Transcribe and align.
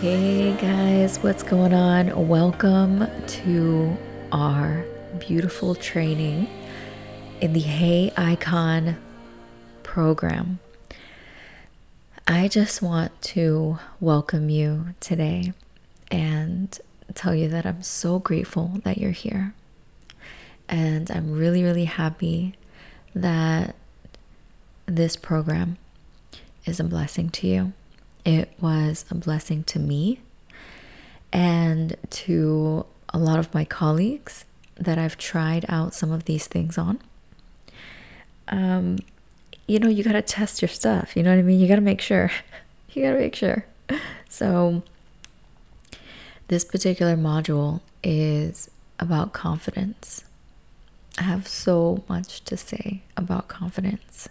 Hey 0.00 0.52
guys, 0.52 1.18
what's 1.24 1.42
going 1.42 1.74
on? 1.74 2.28
Welcome 2.28 3.08
to 3.26 3.96
our 4.30 4.84
beautiful 5.18 5.74
training 5.74 6.48
in 7.40 7.52
the 7.52 7.58
Hey 7.58 8.12
Icon 8.16 8.96
program. 9.82 10.60
I 12.28 12.46
just 12.46 12.80
want 12.80 13.20
to 13.22 13.80
welcome 13.98 14.48
you 14.48 14.94
today 15.00 15.52
and 16.12 16.78
tell 17.14 17.34
you 17.34 17.48
that 17.48 17.66
I'm 17.66 17.82
so 17.82 18.20
grateful 18.20 18.80
that 18.84 18.98
you're 18.98 19.10
here. 19.10 19.52
And 20.68 21.10
I'm 21.10 21.32
really, 21.32 21.64
really 21.64 21.86
happy 21.86 22.54
that 23.16 23.74
this 24.86 25.16
program 25.16 25.76
is 26.64 26.78
a 26.78 26.84
blessing 26.84 27.30
to 27.30 27.48
you. 27.48 27.72
It 28.24 28.52
was 28.60 29.04
a 29.10 29.14
blessing 29.14 29.64
to 29.64 29.78
me 29.78 30.20
and 31.32 31.96
to 32.10 32.86
a 33.10 33.18
lot 33.18 33.38
of 33.38 33.52
my 33.54 33.64
colleagues 33.64 34.44
that 34.76 34.98
I've 34.98 35.16
tried 35.16 35.64
out 35.68 35.94
some 35.94 36.12
of 36.12 36.24
these 36.24 36.46
things 36.46 36.78
on. 36.78 37.00
Um, 38.48 38.98
you 39.66 39.78
know, 39.78 39.88
you 39.88 40.02
got 40.02 40.12
to 40.12 40.22
test 40.22 40.62
your 40.62 40.68
stuff. 40.68 41.16
You 41.16 41.22
know 41.22 41.30
what 41.30 41.38
I 41.38 41.42
mean? 41.42 41.60
You 41.60 41.68
got 41.68 41.76
to 41.76 41.80
make 41.80 42.00
sure. 42.00 42.30
you 42.92 43.02
got 43.02 43.12
to 43.12 43.18
make 43.18 43.34
sure. 43.34 43.64
So, 44.28 44.82
this 46.48 46.64
particular 46.64 47.16
module 47.16 47.80
is 48.02 48.70
about 48.98 49.32
confidence. 49.32 50.24
I 51.18 51.22
have 51.22 51.48
so 51.48 52.04
much 52.08 52.44
to 52.44 52.56
say 52.56 53.02
about 53.16 53.48
confidence. 53.48 54.28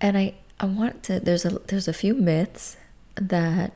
And 0.00 0.18
I 0.18 0.34
I 0.64 0.66
want 0.66 1.02
to 1.02 1.20
there's 1.20 1.44
a 1.44 1.58
there's 1.66 1.88
a 1.88 1.92
few 1.92 2.14
myths 2.14 2.78
that 3.16 3.74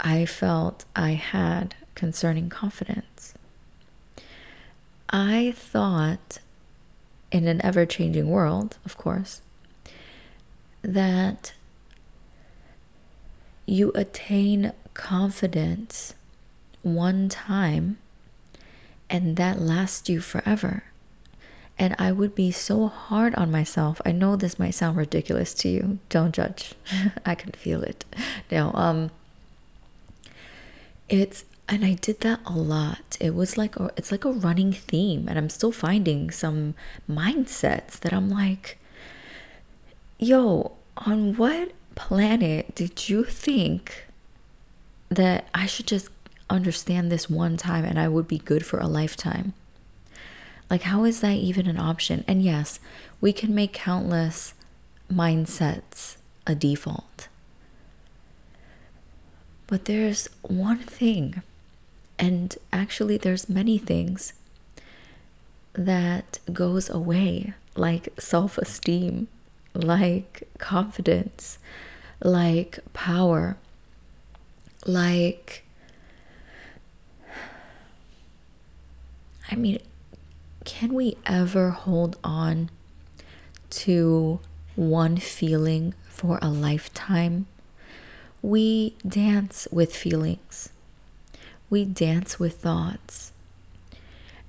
I 0.00 0.26
felt 0.26 0.84
I 0.96 1.10
had 1.10 1.76
concerning 1.94 2.48
confidence. 2.48 3.34
I 5.10 5.54
thought 5.56 6.40
in 7.30 7.46
an 7.46 7.64
ever-changing 7.64 8.28
world, 8.28 8.78
of 8.84 8.96
course, 8.96 9.42
that 10.82 11.52
you 13.64 13.92
attain 13.94 14.72
confidence 14.92 16.14
one 16.82 17.28
time 17.28 17.98
and 19.08 19.36
that 19.36 19.60
lasts 19.60 20.08
you 20.08 20.20
forever 20.20 20.82
and 21.80 21.96
I 21.98 22.12
would 22.12 22.34
be 22.34 22.52
so 22.52 22.88
hard 22.88 23.34
on 23.36 23.50
myself. 23.50 24.02
I 24.04 24.12
know 24.12 24.36
this 24.36 24.58
might 24.58 24.74
sound 24.74 24.98
ridiculous 24.98 25.54
to 25.54 25.68
you. 25.68 25.98
Don't 26.10 26.34
judge. 26.34 26.74
I 27.26 27.34
can 27.34 27.52
feel 27.52 27.82
it. 27.82 28.04
No, 28.50 28.70
um 28.74 29.10
it's 31.08 31.44
and 31.68 31.84
I 31.84 31.94
did 31.94 32.20
that 32.20 32.40
a 32.44 32.52
lot. 32.52 33.16
It 33.20 33.34
was 33.34 33.56
like 33.56 33.76
a, 33.76 33.90
it's 33.96 34.12
like 34.12 34.24
a 34.24 34.32
running 34.32 34.72
theme 34.72 35.26
and 35.28 35.38
I'm 35.38 35.48
still 35.48 35.72
finding 35.72 36.30
some 36.30 36.74
mindsets 37.08 37.98
that 38.00 38.12
I'm 38.12 38.28
like 38.28 38.76
yo, 40.20 40.72
on 40.98 41.34
what 41.36 41.72
planet 41.94 42.74
did 42.74 43.08
you 43.08 43.24
think 43.24 44.06
that 45.08 45.48
I 45.54 45.64
should 45.64 45.86
just 45.86 46.10
understand 46.50 47.10
this 47.10 47.30
one 47.30 47.56
time 47.56 47.84
and 47.86 47.98
I 47.98 48.06
would 48.06 48.28
be 48.28 48.38
good 48.38 48.66
for 48.66 48.78
a 48.78 48.86
lifetime? 48.86 49.54
Like, 50.70 50.82
how 50.82 51.04
is 51.04 51.20
that 51.20 51.36
even 51.36 51.66
an 51.66 51.78
option? 51.78 52.24
And 52.28 52.42
yes, 52.42 52.78
we 53.20 53.32
can 53.32 53.54
make 53.54 53.72
countless 53.72 54.54
mindsets 55.12 56.16
a 56.46 56.54
default. 56.54 57.28
But 59.66 59.86
there's 59.86 60.28
one 60.42 60.78
thing, 60.78 61.42
and 62.18 62.56
actually, 62.72 63.16
there's 63.16 63.48
many 63.48 63.78
things 63.78 64.32
that 65.72 66.38
goes 66.52 66.88
away, 66.88 67.54
like 67.76 68.08
self 68.18 68.56
esteem, 68.58 69.28
like 69.74 70.48
confidence, 70.58 71.58
like 72.22 72.78
power, 72.92 73.56
like 74.86 75.64
I 79.50 79.56
mean, 79.56 79.80
can 80.64 80.94
we 80.94 81.16
ever 81.26 81.70
hold 81.70 82.18
on 82.22 82.70
to 83.70 84.40
one 84.76 85.16
feeling 85.16 85.94
for 86.08 86.38
a 86.42 86.48
lifetime? 86.48 87.46
We 88.42 88.96
dance 89.06 89.68
with 89.70 89.94
feelings, 89.94 90.70
we 91.68 91.84
dance 91.84 92.38
with 92.38 92.58
thoughts. 92.58 93.32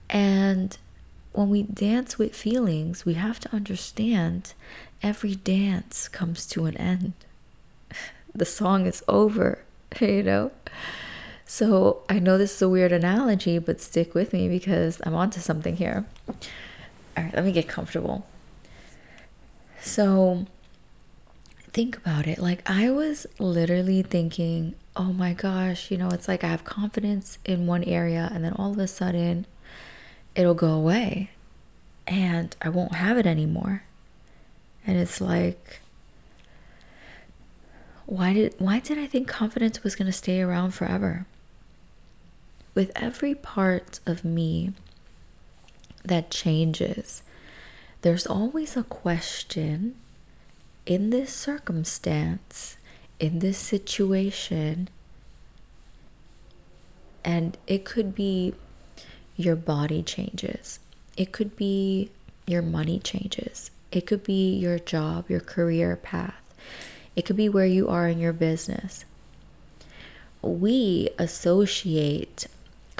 And 0.09 0.77
when 1.31 1.50
we 1.50 1.63
dance 1.63 2.17
with 2.17 2.35
feelings, 2.35 3.05
we 3.05 3.13
have 3.13 3.39
to 3.39 3.55
understand 3.55 4.53
every 5.01 5.35
dance 5.35 6.09
comes 6.09 6.45
to 6.47 6.66
an 6.66 6.77
end. 6.77 7.13
The 8.33 8.45
song 8.45 8.85
is 8.85 9.03
over, 9.09 9.59
you 10.00 10.23
know? 10.23 10.51
So 11.51 12.01
I 12.07 12.17
know 12.19 12.38
this 12.38 12.56
is 12.56 12.62
a 12.62 12.69
weird 12.69 12.94
analogy, 12.94 13.59
but 13.59 13.81
stick 13.81 14.16
with 14.16 14.31
me 14.31 14.47
because 14.47 15.01
I'm 15.03 15.13
onto 15.13 15.41
something 15.41 15.75
here. 15.75 16.06
All 16.29 16.35
right, 17.25 17.34
let 17.34 17.44
me 17.44 17.51
get 17.51 17.67
comfortable. 17.67 18.25
So 19.81 20.45
think 21.73 21.97
about 21.97 22.25
it. 22.25 22.39
Like 22.39 22.62
I 22.66 22.89
was 22.89 23.28
literally 23.38 24.01
thinking, 24.01 24.75
oh 24.95 25.12
my 25.12 25.34
gosh, 25.34 25.91
you 25.91 25.97
know, 25.97 26.07
it's 26.07 26.29
like 26.29 26.45
I 26.45 26.47
have 26.47 26.63
confidence 26.63 27.38
in 27.44 27.68
one 27.68 27.83
area 27.83 28.31
and 28.33 28.45
then 28.45 28.53
all 28.53 28.72
of 28.72 28.79
a 28.79 28.88
sudden 28.88 29.45
it'll 30.35 30.53
go 30.53 30.72
away 30.72 31.31
and 32.07 32.56
I 32.62 32.69
won't 32.69 32.95
have 32.95 33.18
it 33.18 33.25
anymore. 33.25 33.83
And 34.88 34.97
it's 34.97 35.19
like 35.19 35.81
why 38.06 38.31
did 38.31 38.56
why 38.57 38.79
did 38.79 38.97
I 38.97 39.06
think 39.06 39.28
confidence 39.28 39.83
was 39.83 39.95
going 39.95 40.06
to 40.06 40.13
stay 40.13 40.39
around 40.39 40.72
forever? 40.72 41.25
With 42.73 42.91
every 42.95 43.35
part 43.35 43.99
of 44.05 44.23
me 44.23 44.73
that 46.03 46.31
changes, 46.31 47.23
there's 48.01 48.25
always 48.25 48.75
a 48.75 48.83
question 48.83 49.95
in 50.85 51.09
this 51.09 51.33
circumstance, 51.33 52.77
in 53.19 53.39
this 53.39 53.57
situation. 53.57 54.89
And 57.23 57.57
it 57.67 57.85
could 57.85 58.15
be 58.15 58.55
your 59.35 59.55
body 59.55 60.01
changes, 60.03 60.79
it 61.17 61.31
could 61.31 61.55
be 61.55 62.11
your 62.47 62.61
money 62.61 62.99
changes, 62.99 63.71
it 63.91 64.07
could 64.07 64.23
be 64.23 64.55
your 64.55 64.79
job, 64.79 65.29
your 65.29 65.39
career 65.39 65.95
path, 65.95 66.41
it 67.15 67.25
could 67.25 67.35
be 67.38 67.49
where 67.49 67.65
you 67.65 67.88
are 67.88 68.07
in 68.07 68.19
your 68.19 68.33
business. 68.33 69.05
We 70.41 71.09
associate 71.19 72.47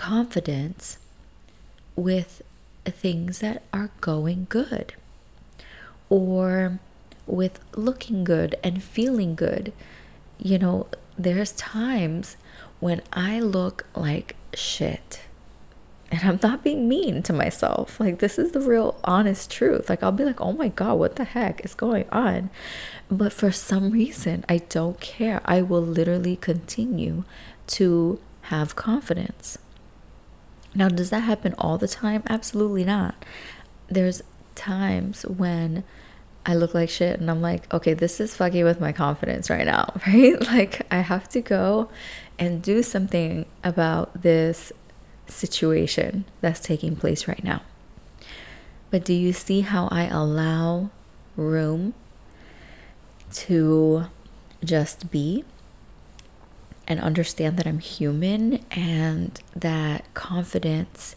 confidence 0.01 0.97
with 1.95 2.41
things 2.85 3.38
that 3.38 3.62
are 3.72 3.91
going 4.01 4.47
good 4.50 4.95
or 6.09 6.79
with 7.28 7.59
looking 7.75 8.23
good 8.23 8.56
and 8.63 8.81
feeling 8.81 9.35
good. 9.35 9.72
You 10.39 10.57
know, 10.57 10.88
there's 11.19 11.51
times 11.51 12.35
when 12.79 13.03
I 13.13 13.39
look 13.41 13.85
like 13.95 14.35
shit. 14.56 15.21
And 16.12 16.21
I'm 16.24 16.39
not 16.42 16.63
being 16.63 16.89
mean 16.89 17.21
to 17.21 17.31
myself. 17.31 18.00
Like, 18.00 18.18
this 18.18 18.39
is 18.39 18.53
the 18.53 18.59
real 18.59 19.00
honest 19.03 19.51
truth. 19.51 19.88
Like, 19.88 20.01
I'll 20.01 20.12
be 20.12 20.25
like, 20.25 20.42
oh 20.42 20.51
my 20.51 20.69
God, 20.69 20.98
what 20.98 21.15
the 21.15 21.25
heck 21.25 21.63
is 21.63 21.75
going 21.75 22.09
on? 22.12 22.50
But 23.12 23.33
for 23.33 23.51
some 23.51 23.92
reason, 23.92 24.45
I 24.50 24.57
don't 24.57 25.00
care. 25.00 25.42
I 25.45 25.62
will 25.62 25.83
literally 25.83 26.38
continue 26.38 27.24
to 27.68 28.19
have 28.50 28.75
confidence. 28.75 29.59
Now, 30.73 30.88
does 30.88 31.09
that 31.09 31.21
happen 31.21 31.53
all 31.57 31.77
the 31.77 31.88
time? 31.88 32.23
Absolutely 32.29 32.83
not. 32.83 33.15
There's 33.88 34.21
times 34.56 35.23
when 35.23 35.83
I 36.45 36.56
look 36.56 36.73
like 36.73 36.89
shit 36.89 37.19
and 37.19 37.29
I'm 37.29 37.41
like, 37.41 37.71
okay, 37.73 37.94
this 37.94 38.19
is 38.19 38.35
fucking 38.35 38.63
with 38.63 38.79
my 38.79 38.91
confidence 38.91 39.50
right 39.50 39.65
now, 39.65 39.94
right? 40.07 40.39
Like, 40.47 40.81
I 40.89 41.00
have 41.00 41.29
to 41.29 41.41
go 41.41 41.89
and 42.39 42.62
do 42.62 42.81
something 42.81 43.45
about 43.63 44.21
this 44.21 44.71
situation 45.27 46.25
that's 46.41 46.59
taking 46.59 46.95
place 46.95 47.27
right 47.27 47.44
now. 47.44 47.62
But 48.89 49.06
do 49.06 49.13
you 49.13 49.33
see 49.33 49.62
how 49.62 49.88
I 49.89 50.06
allow 50.06 50.89
room 51.38 51.94
to 53.33 54.06
just 54.63 55.12
be? 55.12 55.45
And 56.91 56.99
understand 56.99 57.55
that 57.55 57.65
I'm 57.65 57.79
human 57.79 58.65
and 58.69 59.39
that 59.55 60.13
confidence 60.13 61.15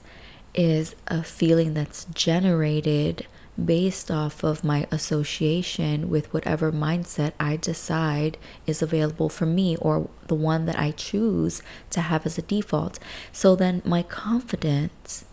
is 0.54 0.94
a 1.08 1.24
feeling 1.24 1.74
that's 1.74 2.04
generated 2.14 3.26
based 3.62 4.08
off 4.08 4.44
of 4.44 4.62
my 4.62 4.86
association 4.92 6.08
with 6.08 6.32
whatever 6.32 6.70
mindset 6.70 7.32
I 7.40 7.56
decide 7.56 8.38
is 8.68 8.82
available 8.82 9.28
for 9.28 9.46
me 9.46 9.76
or 9.78 10.08
the 10.28 10.36
one 10.36 10.64
that 10.66 10.78
I 10.78 10.92
choose 10.92 11.60
to 11.90 12.02
have 12.02 12.24
as 12.24 12.38
a 12.38 12.42
default. 12.42 13.00
So 13.32 13.56
then 13.56 13.82
my 13.84 14.04
confidence 14.04 15.24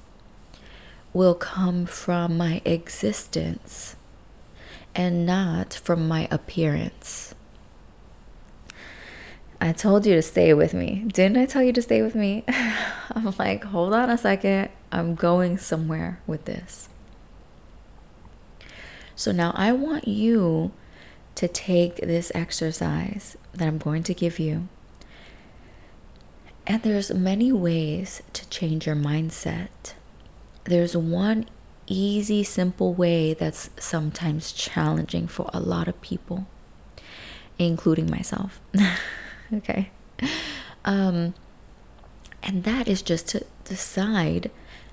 will 1.13 1.35
come 1.35 1.85
from 1.85 2.35
my 2.35 2.63
existence 2.65 3.95
and 4.95 5.23
not 5.23 5.75
from 5.75 6.07
my 6.07 6.27
appearance. 6.31 7.30
I 9.63 9.73
told 9.73 10.07
you 10.07 10.15
to 10.15 10.23
stay 10.23 10.55
with 10.55 10.73
me. 10.73 11.05
Didn't 11.13 11.37
I 11.37 11.45
tell 11.45 11.61
you 11.61 11.71
to 11.73 11.83
stay 11.83 12.01
with 12.01 12.15
me? 12.15 12.43
I'm 12.47 13.31
like, 13.37 13.63
hold 13.65 13.93
on 13.93 14.09
a 14.09 14.17
second. 14.17 14.69
I'm 14.91 15.13
going 15.13 15.59
somewhere 15.59 16.19
with 16.25 16.45
this. 16.45 16.89
So 19.15 19.31
now 19.31 19.53
I 19.55 19.71
want 19.71 20.07
you 20.07 20.71
to 21.35 21.47
take 21.47 21.97
this 21.97 22.31
exercise 22.33 23.37
that 23.53 23.67
I'm 23.67 23.77
going 23.77 24.01
to 24.03 24.15
give 24.15 24.39
you. 24.39 24.67
And 26.65 26.81
there's 26.81 27.13
many 27.13 27.51
ways 27.51 28.23
to 28.33 28.49
change 28.49 28.87
your 28.87 28.95
mindset. 28.95 29.93
There's 30.63 30.97
one 30.97 31.45
easy, 31.85 32.43
simple 32.43 32.95
way 32.95 33.35
that's 33.35 33.69
sometimes 33.77 34.53
challenging 34.53 35.27
for 35.27 35.51
a 35.53 35.59
lot 35.59 35.87
of 35.87 36.01
people, 36.01 36.47
including 37.59 38.09
myself. 38.09 38.59
okay. 39.57 39.89
Um, 40.85 41.33
and 42.43 42.63
that 42.63 42.87
is 42.87 43.01
just 43.01 43.27
to 43.29 43.45
decide 43.65 44.49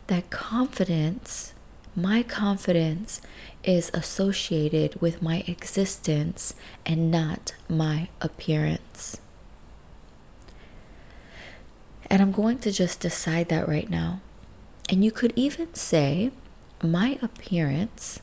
that 0.07 0.31
confidence, 0.31 1.55
my 1.97 2.23
confidence, 2.23 3.21
is 3.65 3.91
associated 3.95 5.01
with 5.01 5.23
my 5.23 5.45
existence 5.47 6.55
and 6.87 7.11
not 7.11 7.55
my 7.69 8.09
appearance. 8.21 9.21
And 12.11 12.23
I'm 12.23 12.33
going 12.33 12.59
to 12.61 12.73
just 12.73 13.01
decide 13.01 13.49
that 13.51 13.69
right 13.69 13.89
now. 13.91 14.21
And 14.89 15.05
you 15.05 15.13
could 15.13 15.33
even 15.37 15.75
say, 15.75 16.31
my 16.83 17.19
appearance, 17.21 18.21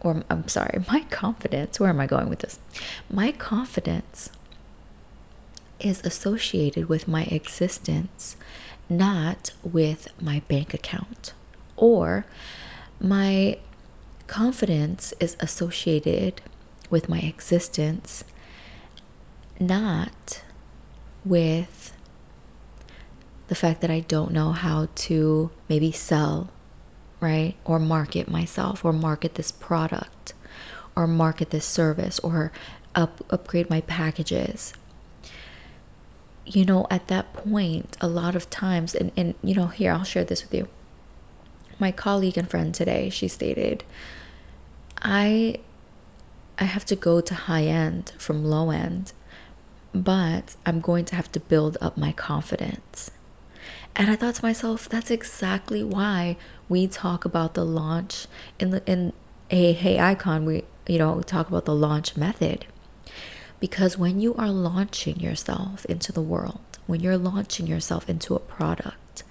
or 0.00 0.22
I'm 0.30 0.46
sorry, 0.46 0.84
my 0.92 1.00
confidence, 1.10 1.80
where 1.80 1.90
am 1.90 2.00
I 2.00 2.06
going 2.06 2.28
with 2.28 2.40
this? 2.40 2.58
My 3.10 3.32
confidence 3.32 4.30
is 5.80 6.00
associated 6.04 6.88
with 6.88 7.06
my 7.06 7.24
existence, 7.24 8.36
not 8.88 9.50
with 9.62 10.08
my 10.20 10.40
bank 10.48 10.74
account. 10.74 11.32
Or 11.76 12.24
my 13.00 13.58
confidence 14.26 15.12
is 15.20 15.36
associated 15.40 16.40
with 16.90 17.08
my 17.08 17.18
existence, 17.18 18.24
not 19.58 20.42
with 21.24 21.92
the 23.48 23.54
fact 23.54 23.80
that 23.80 23.90
I 23.90 24.00
don't 24.00 24.32
know 24.32 24.52
how 24.52 24.88
to 24.94 25.50
maybe 25.68 25.92
sell, 25.92 26.50
right? 27.20 27.54
Or 27.64 27.78
market 27.78 28.28
myself, 28.28 28.84
or 28.84 28.92
market 28.92 29.34
this 29.34 29.52
product, 29.52 30.34
or 30.94 31.06
market 31.06 31.50
this 31.50 31.64
service, 31.64 32.18
or 32.20 32.52
up, 32.94 33.24
upgrade 33.30 33.70
my 33.70 33.82
packages 33.82 34.72
you 36.46 36.64
know, 36.64 36.86
at 36.90 37.08
that 37.08 37.32
point, 37.32 37.96
a 38.00 38.06
lot 38.06 38.36
of 38.36 38.48
times, 38.48 38.94
and, 38.94 39.10
and 39.16 39.34
you 39.42 39.54
know, 39.54 39.66
here, 39.66 39.92
I'll 39.92 40.04
share 40.04 40.24
this 40.24 40.42
with 40.42 40.54
you. 40.54 40.68
My 41.78 41.92
colleague 41.92 42.38
and 42.38 42.48
friend 42.48 42.74
today, 42.74 43.10
she 43.10 43.28
stated, 43.28 43.84
I 45.02 45.58
I 46.58 46.64
have 46.64 46.86
to 46.86 46.96
go 46.96 47.20
to 47.20 47.34
high 47.34 47.64
end 47.64 48.12
from 48.16 48.44
low 48.44 48.70
end, 48.70 49.12
but 49.92 50.56
I'm 50.64 50.80
going 50.80 51.04
to 51.06 51.16
have 51.16 51.30
to 51.32 51.40
build 51.40 51.76
up 51.82 51.98
my 51.98 52.12
confidence. 52.12 53.10
And 53.94 54.10
I 54.10 54.16
thought 54.16 54.36
to 54.36 54.44
myself, 54.44 54.88
that's 54.88 55.10
exactly 55.10 55.84
why 55.84 56.38
we 56.68 56.86
talk 56.86 57.26
about 57.26 57.54
the 57.54 57.64
launch 57.64 58.26
in 58.58 58.70
the 58.70 58.82
in 58.90 59.12
a 59.50 59.72
Hey 59.72 59.98
Icon, 59.98 60.46
we 60.46 60.64
you 60.86 60.98
know, 60.98 61.20
talk 61.20 61.48
about 61.48 61.64
the 61.64 61.74
launch 61.74 62.16
method 62.16 62.66
because 63.60 63.96
when 63.96 64.20
you 64.20 64.34
are 64.34 64.50
launching 64.50 65.18
yourself 65.20 65.84
into 65.86 66.12
the 66.12 66.22
world, 66.22 66.60
when 66.86 67.00
you're 67.00 67.16
launching 67.16 67.66
yourself 67.66 68.08
into 68.08 68.34
a 68.34 68.40
product, 68.40 69.24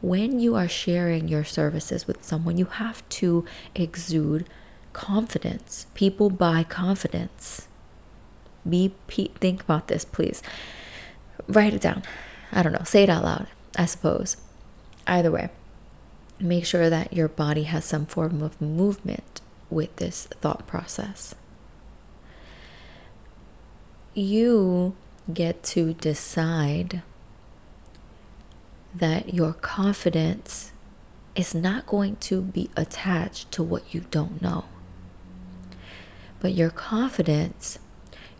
when 0.00 0.40
you 0.40 0.54
are 0.54 0.68
sharing 0.68 1.28
your 1.28 1.44
services 1.44 2.06
with 2.06 2.24
someone, 2.24 2.56
you 2.56 2.66
have 2.66 3.06
to 3.10 3.44
exude 3.74 4.46
confidence. 4.92 5.86
People 5.94 6.30
buy 6.30 6.62
confidence. 6.64 7.68
Be 8.68 8.92
think 9.06 9.62
about 9.62 9.88
this, 9.88 10.04
please. 10.04 10.42
Write 11.46 11.74
it 11.74 11.80
down. 11.80 12.02
I 12.52 12.62
don't 12.62 12.72
know. 12.72 12.84
Say 12.84 13.04
it 13.04 13.10
out 13.10 13.24
loud, 13.24 13.48
I 13.76 13.86
suppose. 13.86 14.36
Either 15.06 15.30
way, 15.30 15.50
make 16.40 16.64
sure 16.64 16.90
that 16.90 17.12
your 17.12 17.28
body 17.28 17.64
has 17.64 17.84
some 17.84 18.06
form 18.06 18.42
of 18.42 18.60
movement 18.60 19.40
with 19.70 19.94
this 19.96 20.26
thought 20.40 20.66
process 20.66 21.34
you 24.18 24.96
get 25.32 25.62
to 25.62 25.94
decide 25.94 27.02
that 28.94 29.34
your 29.34 29.52
confidence 29.52 30.72
is 31.34 31.54
not 31.54 31.86
going 31.86 32.16
to 32.16 32.42
be 32.42 32.68
attached 32.76 33.52
to 33.52 33.62
what 33.62 33.94
you 33.94 34.04
don't 34.10 34.42
know. 34.42 34.64
But 36.40 36.54
your 36.54 36.70
confidence 36.70 37.78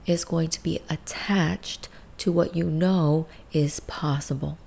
is 0.07 0.25
going 0.25 0.49
to 0.51 0.63
be 0.63 0.81
attached 0.89 1.89
to 2.19 2.33
what 2.33 2.57
you 2.57 2.71
know 2.71 3.27
is 3.53 3.81
possible. 3.81 4.59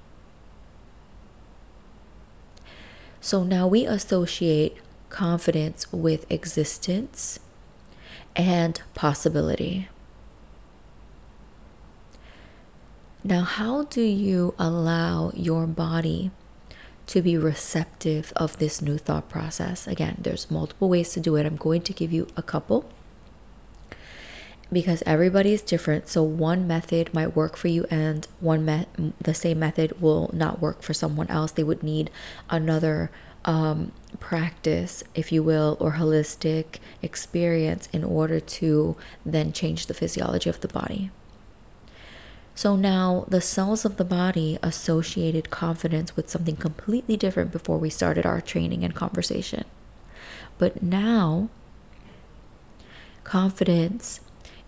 So 3.19 3.44
now 3.44 3.68
we 3.68 3.86
associate 3.86 4.78
confidence 5.10 5.92
with 5.92 6.30
existence 6.31 7.40
and 8.36 8.81
possibility. 8.94 9.90
Now, 13.23 13.44
how 13.44 13.83
do 13.83 14.01
you 14.01 14.56
allow 14.57 15.31
your 15.35 15.68
body 15.68 16.31
to 17.05 17.22
be 17.22 17.38
receptive 17.38 18.34
of 18.36 18.57
this 18.57 18.81
new 18.81 18.98
thought 18.98 19.29
process? 19.29 19.86
Again, 19.86 20.17
there's 20.19 20.50
multiple 20.50 20.89
ways 20.89 21.12
to 21.13 21.19
do 21.19 21.36
it. 21.36 21.46
I'm 21.46 21.55
going 21.55 21.84
to 21.84 21.93
give 21.93 22.12
you 22.12 22.25
a 22.36 22.41
couple 22.41 22.89
because 24.74 25.03
everybody 25.05 25.53
is 25.53 25.62
different. 25.62 26.07
So 26.07 26.24
one 26.24 26.65
method 26.65 27.13
might 27.13 27.36
work 27.36 27.57
for 27.57 27.67
you 27.67 27.86
and 27.91 28.27
one 28.39 28.65
met 28.65 28.88
the 29.19 29.36
same 29.36 29.60
method 29.60 30.01
will 30.01 30.31
not 30.34 30.60
work 30.60 30.81
for 30.81 30.96
someone 30.96 31.27
else. 31.27 31.51
They 31.51 31.63
would 31.63 31.84
need 31.84 32.10
another 32.50 33.12
um, 33.46 33.91
practice, 34.19 35.03
if 35.13 35.31
you 35.31 35.43
will, 35.43 35.77
or 35.79 35.93
holistic 35.93 36.77
experience 37.03 37.88
in 37.93 38.03
order 38.03 38.39
to 38.39 38.98
then 39.24 39.53
change 39.53 39.86
the 39.86 39.93
physiology 39.93 40.50
of 40.50 40.62
the 40.62 40.67
body. 40.67 41.12
So 42.62 42.75
now 42.75 43.25
the 43.27 43.41
cells 43.41 43.86
of 43.86 43.98
the 43.98 44.06
body 44.06 44.60
associated 44.62 45.50
confidence 45.50 46.15
with 46.15 46.30
something 46.30 46.56
completely 46.56 47.18
different 47.18 47.51
before 47.51 47.80
we 47.80 47.89
started 47.89 48.24
our 48.24 48.39
training 48.39 48.84
and 48.84 48.94
conversation. 48.94 49.65
But 50.60 50.84
now, 50.84 51.50
confidence 53.24 54.20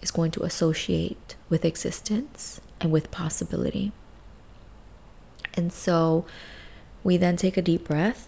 is 0.02 0.10
going 0.10 0.32
to 0.32 0.42
associate 0.42 1.36
with 1.50 1.64
existence 1.64 2.60
and 2.82 2.92
with 2.92 3.12
possibility. 3.12 3.92
And 5.54 5.72
so 5.72 6.26
we 7.04 7.16
then 7.18 7.38
take 7.38 7.58
a 7.58 7.62
deep 7.62 7.88
breath. 7.88 8.28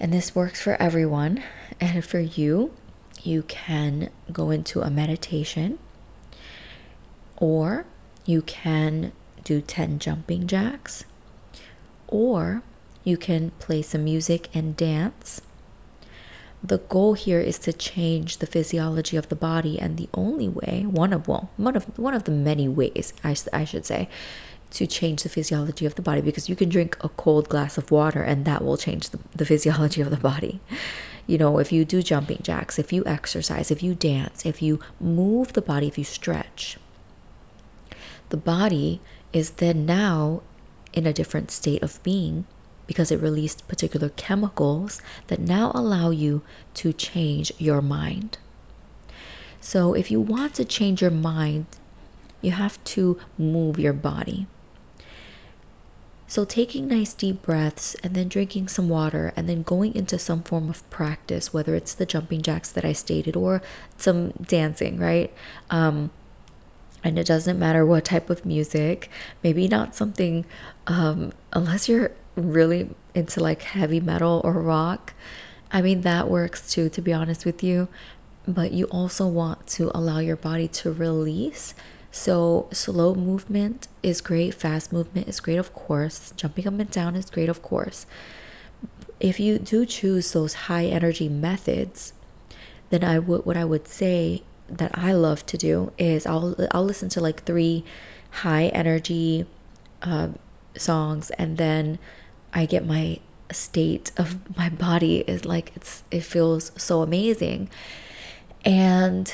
And 0.00 0.12
this 0.12 0.34
works 0.34 0.60
for 0.60 0.74
everyone. 0.82 1.44
And 1.80 2.04
for 2.04 2.18
you, 2.18 2.74
you 3.22 3.44
can 3.44 4.10
go 4.32 4.50
into 4.50 4.80
a 4.80 4.90
meditation 4.90 5.78
or 7.36 7.86
you 8.28 8.42
can 8.42 9.10
do 9.42 9.62
10 9.62 9.98
jumping 9.98 10.46
jacks, 10.46 11.06
or 12.06 12.62
you 13.02 13.16
can 13.16 13.52
play 13.52 13.80
some 13.80 14.04
music 14.04 14.50
and 14.54 14.76
dance. 14.76 15.40
The 16.62 16.76
goal 16.76 17.14
here 17.14 17.40
is 17.40 17.58
to 17.60 17.72
change 17.72 18.36
the 18.36 18.46
physiology 18.46 19.16
of 19.16 19.30
the 19.30 19.34
body, 19.34 19.80
and 19.80 19.96
the 19.96 20.10
only 20.12 20.46
way, 20.46 20.84
one 20.86 21.14
of 21.14 21.26
well, 21.26 21.48
one 21.56 21.74
of 21.74 21.84
one 21.98 22.12
of 22.12 22.24
the 22.24 22.30
many 22.30 22.68
ways, 22.68 23.14
I, 23.24 23.34
I 23.50 23.64
should 23.64 23.86
say, 23.86 24.10
to 24.72 24.86
change 24.86 25.22
the 25.22 25.30
physiology 25.30 25.86
of 25.86 25.94
the 25.94 26.02
body, 26.02 26.20
because 26.20 26.50
you 26.50 26.56
can 26.56 26.68
drink 26.68 26.98
a 27.00 27.08
cold 27.08 27.48
glass 27.48 27.78
of 27.78 27.90
water 27.90 28.20
and 28.20 28.44
that 28.44 28.62
will 28.62 28.76
change 28.76 29.08
the, 29.08 29.20
the 29.34 29.46
physiology 29.46 30.02
of 30.02 30.10
the 30.10 30.18
body. 30.18 30.60
You 31.26 31.38
know, 31.38 31.58
if 31.58 31.72
you 31.72 31.86
do 31.86 32.02
jumping 32.02 32.40
jacks, 32.42 32.78
if 32.78 32.92
you 32.92 33.02
exercise, 33.06 33.70
if 33.70 33.82
you 33.82 33.94
dance, 33.94 34.44
if 34.44 34.60
you 34.60 34.80
move 35.00 35.54
the 35.54 35.62
body, 35.62 35.86
if 35.86 35.96
you 35.96 36.04
stretch, 36.04 36.76
the 38.30 38.36
body 38.36 39.00
is 39.32 39.52
then 39.52 39.86
now 39.86 40.42
in 40.92 41.06
a 41.06 41.12
different 41.12 41.50
state 41.50 41.82
of 41.82 42.02
being 42.02 42.46
because 42.86 43.12
it 43.12 43.20
released 43.20 43.68
particular 43.68 44.08
chemicals 44.08 45.00
that 45.26 45.38
now 45.40 45.70
allow 45.74 46.10
you 46.10 46.42
to 46.74 46.92
change 46.92 47.52
your 47.58 47.82
mind. 47.82 48.38
So, 49.60 49.92
if 49.92 50.10
you 50.10 50.20
want 50.20 50.54
to 50.54 50.64
change 50.64 51.02
your 51.02 51.10
mind, 51.10 51.66
you 52.40 52.52
have 52.52 52.82
to 52.84 53.18
move 53.36 53.78
your 53.78 53.92
body. 53.92 54.46
So, 56.26 56.44
taking 56.44 56.88
nice 56.88 57.12
deep 57.12 57.42
breaths 57.42 57.94
and 57.96 58.14
then 58.14 58.28
drinking 58.28 58.68
some 58.68 58.88
water 58.88 59.32
and 59.36 59.48
then 59.48 59.62
going 59.62 59.94
into 59.94 60.18
some 60.18 60.42
form 60.42 60.70
of 60.70 60.88
practice, 60.90 61.52
whether 61.52 61.74
it's 61.74 61.94
the 61.94 62.06
jumping 62.06 62.42
jacks 62.42 62.70
that 62.72 62.84
I 62.84 62.92
stated 62.92 63.36
or 63.36 63.60
some 63.96 64.30
dancing, 64.32 64.98
right? 64.98 65.32
Um, 65.70 66.10
and 67.04 67.18
it 67.18 67.26
doesn't 67.26 67.58
matter 67.58 67.84
what 67.86 68.04
type 68.04 68.30
of 68.30 68.44
music, 68.44 69.10
maybe 69.42 69.68
not 69.68 69.94
something, 69.94 70.44
um, 70.86 71.32
unless 71.52 71.88
you're 71.88 72.12
really 72.34 72.90
into 73.14 73.40
like 73.40 73.62
heavy 73.62 74.00
metal 74.00 74.40
or 74.44 74.52
rock. 74.52 75.14
I 75.70 75.82
mean, 75.82 76.00
that 76.02 76.28
works 76.28 76.70
too, 76.70 76.88
to 76.90 77.02
be 77.02 77.12
honest 77.12 77.44
with 77.44 77.62
you. 77.62 77.88
But 78.46 78.72
you 78.72 78.86
also 78.86 79.26
want 79.26 79.66
to 79.68 79.90
allow 79.94 80.20
your 80.20 80.36
body 80.36 80.68
to 80.68 80.92
release 80.92 81.74
so, 82.10 82.68
slow 82.72 83.14
movement 83.14 83.86
is 84.02 84.20
great, 84.20 84.54
fast 84.54 84.92
movement 84.92 85.28
is 85.28 85.40
great, 85.40 85.58
of 85.58 85.74
course. 85.74 86.32
Jumping 86.36 86.66
up 86.66 86.78
and 86.78 86.90
down 86.90 87.14
is 87.16 87.28
great, 87.28 87.48
of 87.48 87.62
course. 87.62 88.06
If 89.20 89.38
you 89.38 89.58
do 89.58 89.84
choose 89.84 90.32
those 90.32 90.54
high 90.66 90.86
energy 90.86 91.28
methods, 91.28 92.14
then 92.90 93.04
I 93.04 93.18
would 93.18 93.44
what 93.44 93.56
I 93.56 93.64
would 93.64 93.86
say 93.86 94.42
that 94.68 94.96
I 94.96 95.12
love 95.12 95.46
to 95.46 95.56
do 95.56 95.92
is 95.98 96.26
I'll 96.26 96.54
I'll 96.72 96.84
listen 96.84 97.08
to 97.10 97.20
like 97.20 97.44
three 97.44 97.84
high 98.30 98.66
energy 98.66 99.46
uh, 100.02 100.28
songs, 100.76 101.30
and 101.30 101.56
then 101.56 101.98
I 102.52 102.66
get 102.66 102.86
my 102.86 103.20
state 103.50 104.12
of 104.16 104.38
my 104.56 104.68
body 104.68 105.18
is 105.20 105.44
like 105.44 105.72
it's 105.74 106.02
it 106.10 106.22
feels 106.22 106.72
so 106.76 107.02
amazing, 107.02 107.68
and 108.64 109.32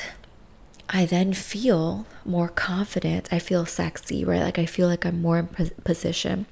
I 0.89 1.05
then 1.05 1.33
feel 1.33 2.05
more 2.23 2.49
confident. 2.49 3.27
I 3.31 3.39
feel 3.39 3.65
sexy, 3.65 4.23
right? 4.23 4.41
Like 4.41 4.59
I 4.59 4.65
feel 4.65 4.87
like 4.87 5.05
I'm 5.05 5.21
more 5.21 5.39
in 5.39 5.47
position. 5.83 6.45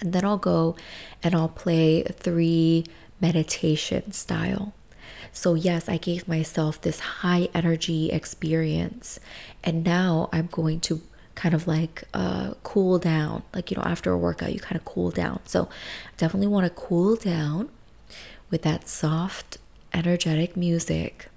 And 0.00 0.12
then 0.12 0.24
I'll 0.24 0.38
go 0.38 0.76
and 1.22 1.34
I'll 1.34 1.48
play 1.48 2.02
three 2.04 2.84
meditation 3.20 4.12
style. 4.12 4.72
So, 5.32 5.54
yes, 5.54 5.88
I 5.88 5.96
gave 5.96 6.26
myself 6.26 6.80
this 6.80 7.00
high 7.00 7.48
energy 7.54 8.10
experience. 8.10 9.20
And 9.62 9.84
now 9.84 10.28
I'm 10.32 10.46
going 10.46 10.80
to 10.80 11.00
kind 11.34 11.54
of 11.54 11.66
like 11.66 12.04
uh, 12.12 12.54
cool 12.62 12.98
down. 12.98 13.42
Like, 13.54 13.70
you 13.70 13.76
know, 13.76 13.84
after 13.84 14.10
a 14.10 14.18
workout, 14.18 14.52
you 14.52 14.60
kind 14.60 14.76
of 14.76 14.84
cool 14.84 15.10
down. 15.10 15.40
So, 15.44 15.68
definitely 16.16 16.48
want 16.48 16.64
to 16.64 16.70
cool 16.70 17.16
down 17.16 17.68
with 18.50 18.62
that 18.62 18.88
soft, 18.88 19.58
energetic 19.92 20.56
music 20.56 21.28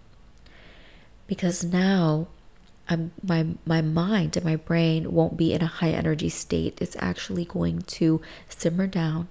because 1.27 1.63
now 1.63 2.27
I'm, 2.89 3.11
my 3.23 3.47
my 3.65 3.81
mind 3.81 4.35
and 4.35 4.45
my 4.45 4.55
brain 4.55 5.11
won't 5.13 5.37
be 5.37 5.53
in 5.53 5.61
a 5.61 5.67
high 5.67 5.91
energy 5.91 6.29
state. 6.29 6.77
It's 6.81 6.97
actually 6.99 7.45
going 7.45 7.81
to 7.81 8.21
simmer 8.49 8.87
down 8.87 9.27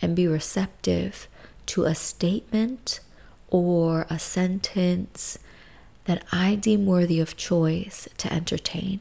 and 0.00 0.14
be 0.14 0.26
receptive 0.26 1.28
to 1.66 1.84
a 1.84 1.94
statement 1.94 3.00
or 3.50 4.06
a 4.10 4.18
sentence 4.18 5.38
that 6.04 6.24
I 6.32 6.54
deem 6.54 6.86
worthy 6.86 7.20
of 7.20 7.36
choice 7.36 8.08
to 8.18 8.32
entertain. 8.32 9.00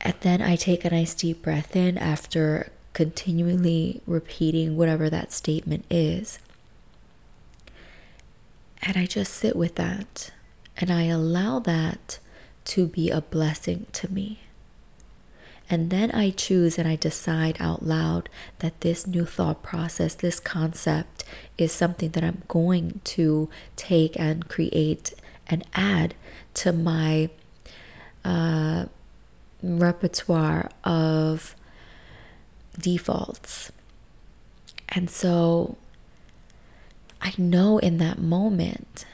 And 0.00 0.14
then 0.20 0.40
I 0.40 0.56
take 0.56 0.84
a 0.84 0.90
nice 0.90 1.14
deep 1.14 1.42
breath 1.42 1.74
in 1.74 1.98
after 1.98 2.70
continually 2.92 4.00
repeating 4.06 4.76
whatever 4.76 5.10
that 5.10 5.32
statement 5.32 5.84
is. 5.90 6.38
And 8.82 8.96
I 8.96 9.06
just 9.06 9.34
sit 9.34 9.56
with 9.56 9.74
that 9.74 10.30
and 10.76 10.90
I 10.90 11.04
allow 11.04 11.58
that 11.60 12.18
to 12.66 12.86
be 12.86 13.10
a 13.10 13.20
blessing 13.20 13.86
to 13.92 14.12
me. 14.12 14.40
And 15.68 15.90
then 15.90 16.12
I 16.12 16.30
choose 16.30 16.78
and 16.78 16.86
I 16.86 16.96
decide 16.96 17.56
out 17.58 17.84
loud 17.84 18.28
that 18.60 18.80
this 18.82 19.06
new 19.06 19.24
thought 19.24 19.62
process, 19.62 20.14
this 20.14 20.38
concept, 20.38 21.24
is 21.58 21.72
something 21.72 22.10
that 22.10 22.22
I'm 22.22 22.42
going 22.46 23.00
to 23.04 23.48
take 23.74 24.18
and 24.18 24.48
create 24.48 25.12
and 25.48 25.64
add 25.74 26.14
to 26.54 26.72
my 26.72 27.30
uh, 28.24 28.86
repertoire 29.62 30.70
of 30.84 31.56
defaults. 32.78 33.72
And 34.88 35.10
so 35.10 35.76
I 37.20 37.32
know 37.36 37.78
in 37.78 37.98
that 37.98 38.18
moment, 38.18 39.04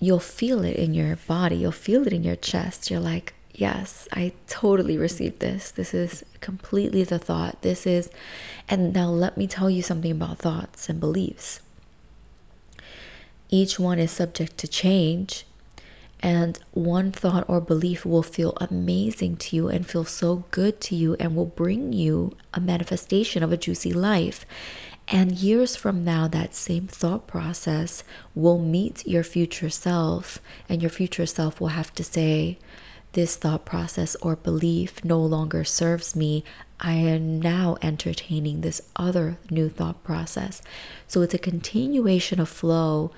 you'll 0.00 0.18
feel 0.18 0.64
it 0.64 0.76
in 0.76 0.94
your 0.94 1.16
body, 1.16 1.56
you'll 1.56 1.72
feel 1.72 2.06
it 2.06 2.12
in 2.12 2.22
your 2.22 2.36
chest. 2.36 2.90
You're 2.90 3.00
like, 3.00 3.34
yes, 3.60 4.08
I 4.10 4.32
totally 4.48 4.96
received 4.96 5.40
this. 5.40 5.70
This 5.70 5.92
is 5.92 6.24
completely 6.40 7.04
the 7.04 7.18
thought. 7.18 7.60
This 7.60 7.86
is, 7.86 8.10
and 8.68 8.94
now 8.94 9.10
let 9.10 9.36
me 9.36 9.46
tell 9.46 9.68
you 9.68 9.82
something 9.82 10.12
about 10.12 10.38
thoughts 10.38 10.88
and 10.88 10.98
beliefs. 10.98 11.60
Each 13.50 13.78
one 13.78 13.98
is 13.98 14.10
subject 14.10 14.56
to 14.58 14.68
change, 14.68 15.44
and 16.20 16.58
one 16.72 17.12
thought 17.12 17.44
or 17.48 17.60
belief 17.60 18.06
will 18.06 18.22
feel 18.22 18.56
amazing 18.60 19.36
to 19.36 19.56
you 19.56 19.68
and 19.68 19.86
feel 19.86 20.04
so 20.04 20.44
good 20.50 20.80
to 20.82 20.96
you 20.96 21.16
and 21.20 21.36
will 21.36 21.46
bring 21.46 21.92
you 21.92 22.36
a 22.54 22.60
manifestation 22.60 23.42
of 23.42 23.52
a 23.52 23.56
juicy 23.58 23.92
life. 23.92 24.46
And 25.08 25.32
years 25.32 25.76
from 25.76 26.04
now, 26.04 26.28
that 26.28 26.54
same 26.54 26.86
thought 26.86 27.26
process 27.26 28.04
will 28.34 28.58
meet 28.58 29.06
your 29.06 29.24
future 29.24 29.70
self, 29.70 30.40
and 30.68 30.80
your 30.80 30.90
future 30.90 31.26
self 31.26 31.60
will 31.60 31.68
have 31.68 31.92
to 31.96 32.04
say, 32.04 32.58
This 33.12 33.36
thought 33.36 33.64
process 33.64 34.14
or 34.16 34.36
belief 34.36 35.04
no 35.04 35.18
longer 35.20 35.64
serves 35.64 36.14
me. 36.14 36.44
I 36.78 36.92
am 36.92 37.40
now 37.40 37.76
entertaining 37.82 38.60
this 38.60 38.80
other 38.96 39.38
new 39.50 39.68
thought 39.68 40.02
process. 40.04 40.62
So 41.08 41.20
it's 41.22 41.34
a 41.34 41.38
continuation 41.38 42.40
of 42.40 42.48
flow. 42.48 43.10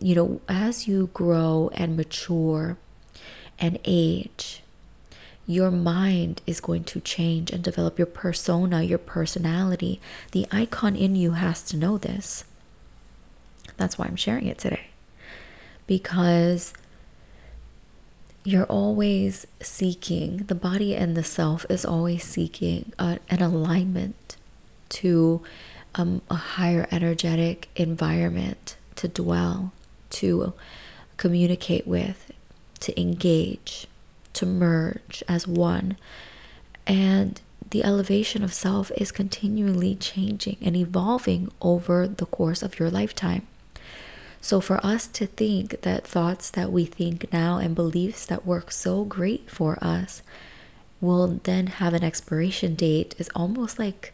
You 0.00 0.14
know, 0.14 0.40
as 0.48 0.86
you 0.86 1.10
grow 1.12 1.70
and 1.74 1.96
mature 1.96 2.78
and 3.58 3.78
age, 3.84 4.62
your 5.46 5.72
mind 5.72 6.42
is 6.46 6.60
going 6.60 6.84
to 6.84 7.00
change 7.00 7.50
and 7.50 7.64
develop 7.64 7.98
your 7.98 8.06
persona, 8.06 8.82
your 8.82 8.98
personality. 8.98 10.00
The 10.30 10.46
icon 10.52 10.94
in 10.94 11.16
you 11.16 11.32
has 11.32 11.62
to 11.64 11.76
know 11.76 11.98
this. 11.98 12.44
That's 13.76 13.98
why 13.98 14.06
I'm 14.06 14.16
sharing 14.16 14.46
it 14.46 14.58
today. 14.58 14.90
Because 15.88 16.72
you're 18.44 18.64
always 18.64 19.46
seeking, 19.60 20.38
the 20.38 20.54
body 20.54 20.94
and 20.94 21.16
the 21.16 21.24
self 21.24 21.66
is 21.68 21.84
always 21.84 22.24
seeking 22.24 22.92
a, 22.98 23.18
an 23.28 23.42
alignment 23.42 24.36
to 24.90 25.42
um, 25.94 26.22
a 26.30 26.34
higher 26.34 26.86
energetic 26.90 27.68
environment 27.76 28.76
to 28.96 29.08
dwell, 29.08 29.72
to 30.10 30.52
communicate 31.16 31.86
with, 31.86 32.32
to 32.80 32.98
engage 32.98 33.86
to 34.34 34.46
merge 34.46 35.22
as 35.28 35.46
one. 35.46 35.96
And 36.86 37.40
the 37.70 37.84
elevation 37.84 38.42
of 38.42 38.52
self 38.52 38.90
is 38.96 39.12
continually 39.12 39.94
changing 39.94 40.56
and 40.60 40.76
evolving 40.76 41.52
over 41.60 42.08
the 42.08 42.26
course 42.26 42.62
of 42.62 42.78
your 42.78 42.90
lifetime. 42.90 43.46
So, 44.40 44.60
for 44.60 44.84
us 44.84 45.06
to 45.08 45.26
think 45.26 45.82
that 45.82 46.06
thoughts 46.06 46.50
that 46.50 46.72
we 46.72 46.86
think 46.86 47.30
now 47.32 47.58
and 47.58 47.74
beliefs 47.74 48.24
that 48.26 48.46
work 48.46 48.70
so 48.70 49.04
great 49.04 49.50
for 49.50 49.78
us 49.82 50.22
will 51.00 51.40
then 51.44 51.66
have 51.66 51.94
an 51.94 52.04
expiration 52.04 52.74
date 52.74 53.14
is 53.18 53.30
almost 53.34 53.78
like 53.78 54.12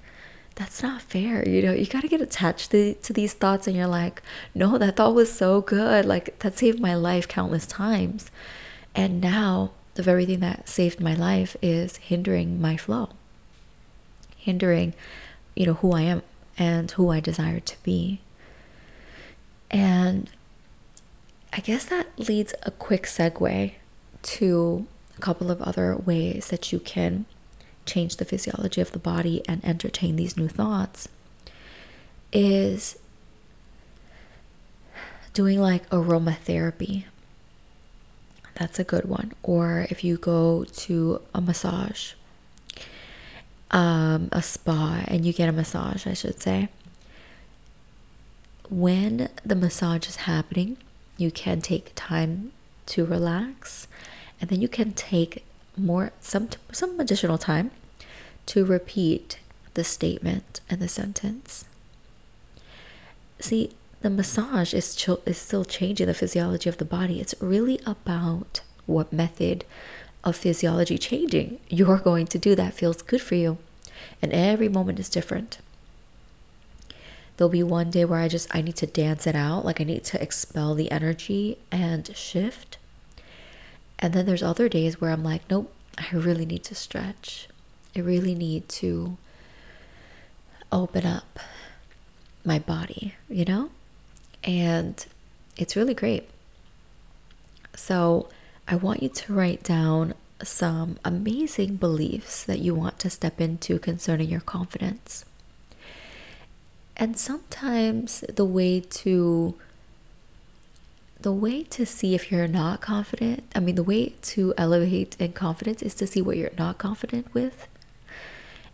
that's 0.56 0.83
not 0.83 1.02
fair. 1.02 1.47
You 1.47 1.62
know, 1.62 1.73
you 1.73 1.87
got 1.87 2.00
to 2.00 2.09
get 2.09 2.21
attached 2.21 2.71
to, 2.71 2.95
to 2.95 3.12
these 3.12 3.35
thoughts, 3.35 3.66
and 3.66 3.76
you're 3.76 3.87
like, 3.87 4.23
no, 4.54 4.78
that 4.78 4.97
thought 4.97 5.14
was 5.14 5.30
so 5.30 5.61
good. 5.61 6.04
Like, 6.06 6.38
that 6.40 6.59
saved 6.59 6.80
my 6.80 6.95
life 6.95 7.28
countless 7.28 7.66
times. 7.66 8.30
And 8.95 9.21
now 9.21 9.73
the 9.95 10.02
very 10.02 10.25
thing 10.25 10.40
that 10.40 10.68
saved 10.68 10.99
my 10.99 11.14
life 11.14 11.56
is 11.61 11.99
hindering 11.99 12.61
my 12.61 12.76
flow, 12.78 13.11
hindering, 14.37 14.95
you 15.54 15.66
know, 15.66 15.75
who 15.75 15.92
I 15.92 16.02
am 16.02 16.23
and 16.59 16.90
who 16.92 17.11
I 17.11 17.21
desire 17.21 17.61
to 17.61 17.76
be. 17.83 18.21
And 19.71 20.31
I 21.53 21.61
guess 21.61 21.85
that 21.87 22.07
leads 22.19 22.55
a 22.63 22.71
quick 22.71 23.05
segue 23.05 23.73
to 24.23 24.87
a 25.17 25.21
couple 25.21 25.51
of 25.51 25.63
other 25.63 25.97
ways 25.97 26.49
that 26.49 26.73
you 26.73 26.79
can 26.79 27.27
change 27.85 28.17
the 28.17 28.25
physiology 28.25 28.81
of 28.81 28.93
the 28.93 28.99
body 28.99 29.43
and 29.49 29.65
entertain 29.65 30.17
these 30.17 30.37
new 30.37 30.49
thoughts 30.49 31.09
is 32.33 32.99
doing 35.33 35.61
like 35.61 35.89
aromatherapy 35.91 37.05
that's 38.57 38.79
a 38.79 38.85
good 38.85 39.05
one. 39.05 39.33
Or 39.43 39.87
if 39.91 40.03
you 40.03 40.17
go 40.17 40.65
to 40.65 41.21
a 41.35 41.41
massage, 41.41 42.15
um, 43.71 44.31
a 44.33 44.43
spa 44.43 45.05
and 45.07 45.25
you 45.27 45.33
get 45.33 45.49
a 45.49 45.53
massage, 45.53 46.07
I 46.07 46.15
should 46.15 46.41
say, 46.43 46.69
when 48.71 49.29
the 49.45 49.55
massage 49.55 50.09
is 50.09 50.17
happening, 50.17 50.77
you 51.17 51.31
can 51.31 51.61
take 51.61 51.93
time 51.95 52.53
to 52.87 53.05
relax 53.05 53.89
and 54.41 54.51
then 54.51 54.61
you 54.61 54.69
can 54.69 54.93
take 54.93 55.45
more 55.77 56.13
some 56.21 56.49
some 56.73 56.99
additional 57.01 57.39
time 57.39 57.71
to 58.47 58.65
repeat 58.65 59.39
the 59.75 59.85
statement 59.85 60.61
and 60.71 60.81
the 60.81 60.89
sentence. 60.89 61.67
See, 63.39 63.73
the 64.01 64.11
massage 64.11 64.73
is, 64.73 64.95
ch- 64.95 65.11
is 65.27 65.37
still 65.37 65.65
changing 65.65 66.07
the 66.07 66.15
physiology 66.15 66.69
of 66.69 66.79
the 66.79 66.85
body. 66.85 67.21
It's 67.21 67.35
really 67.41 67.81
about 67.85 68.63
what 68.87 69.13
method 69.13 69.65
of 70.25 70.37
physiology 70.37 70.97
changing 70.97 71.61
you're 71.69 71.99
going 71.99 72.27
to 72.29 72.39
do 72.39 72.55
that 72.55 72.75
feels 72.75 73.03
good 73.03 73.21
for 73.21 73.35
you. 73.35 73.59
And 74.23 74.33
every 74.33 74.69
moment 74.69 74.99
is 74.99 75.09
different. 75.09 75.59
There'll 77.37 77.50
be 77.50 77.62
one 77.62 77.90
day 77.90 78.05
where 78.05 78.21
I 78.21 78.28
just 78.28 78.55
I 78.55 78.62
need 78.62 78.76
to 78.76 78.87
dance 78.87 79.26
it 79.26 79.37
out, 79.37 79.64
like 79.64 79.81
I 79.81 79.85
need 79.85 80.05
to 80.05 80.23
expel 80.23 80.75
the 80.75 80.90
energy 80.90 81.59
and 81.71 82.14
shift. 82.16 82.78
And 83.99 84.12
then 84.14 84.26
there's 84.26 84.43
other 84.43 84.69
days 84.69 85.00
where 85.00 85.11
I'm 85.11 85.25
like, 85.25 85.49
nope, 85.50 85.73
I 85.99 86.14
really 86.14 86.47
need 86.47 86.64
to 86.64 86.75
stretch. 86.75 87.49
I 87.95 88.00
really 88.00 88.35
need 88.35 88.69
to 88.71 89.16
open 90.73 91.07
up 91.07 91.38
my 92.45 92.59
body, 92.59 93.14
you 93.28 93.45
know? 93.45 93.71
And 94.45 95.05
it's 95.57 95.76
really 95.76 95.95
great. 95.95 96.28
So, 97.75 98.28
I 98.69 98.76
want 98.76 99.02
you 99.02 99.09
to 99.09 99.33
write 99.33 99.62
down 99.62 100.14
some 100.43 100.99
amazing 101.05 101.76
beliefs 101.76 102.45
that 102.45 102.59
you 102.59 102.75
want 102.75 102.99
to 103.00 103.11
step 103.11 103.40
into 103.40 103.78
concerning 103.78 104.28
your 104.28 104.40
confidence. 104.40 105.25
And 106.97 107.19
sometimes 107.19 108.21
the 108.21 108.45
way 108.45 108.81
to 108.81 109.55
the 111.21 111.33
way 111.33 111.62
to 111.65 111.85
see 111.87 112.15
if 112.15 112.31
you're 112.31 112.47
not 112.47 112.81
confident, 112.81 113.45
I 113.55 113.61
mean 113.61 113.75
the 113.75 113.83
way 113.83 114.11
to 114.23 114.55
elevate 114.57 115.17
in 115.19 115.33
confidence 115.33 115.83
is 115.83 115.95
to 115.95 116.07
see 116.07 116.23
what 116.23 116.37
you're 116.37 116.50
not 116.59 116.79
confident 116.79 117.33
with. 117.35 117.67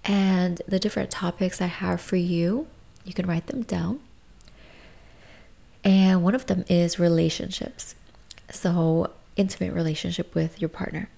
And 0.04 0.60
the 0.66 0.78
different 0.78 1.10
topics 1.10 1.60
I 1.60 1.66
have 1.66 2.00
for 2.00 2.16
you, 2.16 2.66
you 3.04 3.14
can 3.14 3.26
write 3.26 3.46
them 3.46 3.62
down. 3.62 4.00
And 5.84 6.22
one 6.22 6.34
of 6.34 6.46
them 6.46 6.64
is 6.68 6.98
relationships. 6.98 7.94
So, 8.50 9.10
intimate 9.36 9.72
relationship 9.72 10.34
with 10.34 10.60
your 10.60 10.68
partner. 10.68 11.08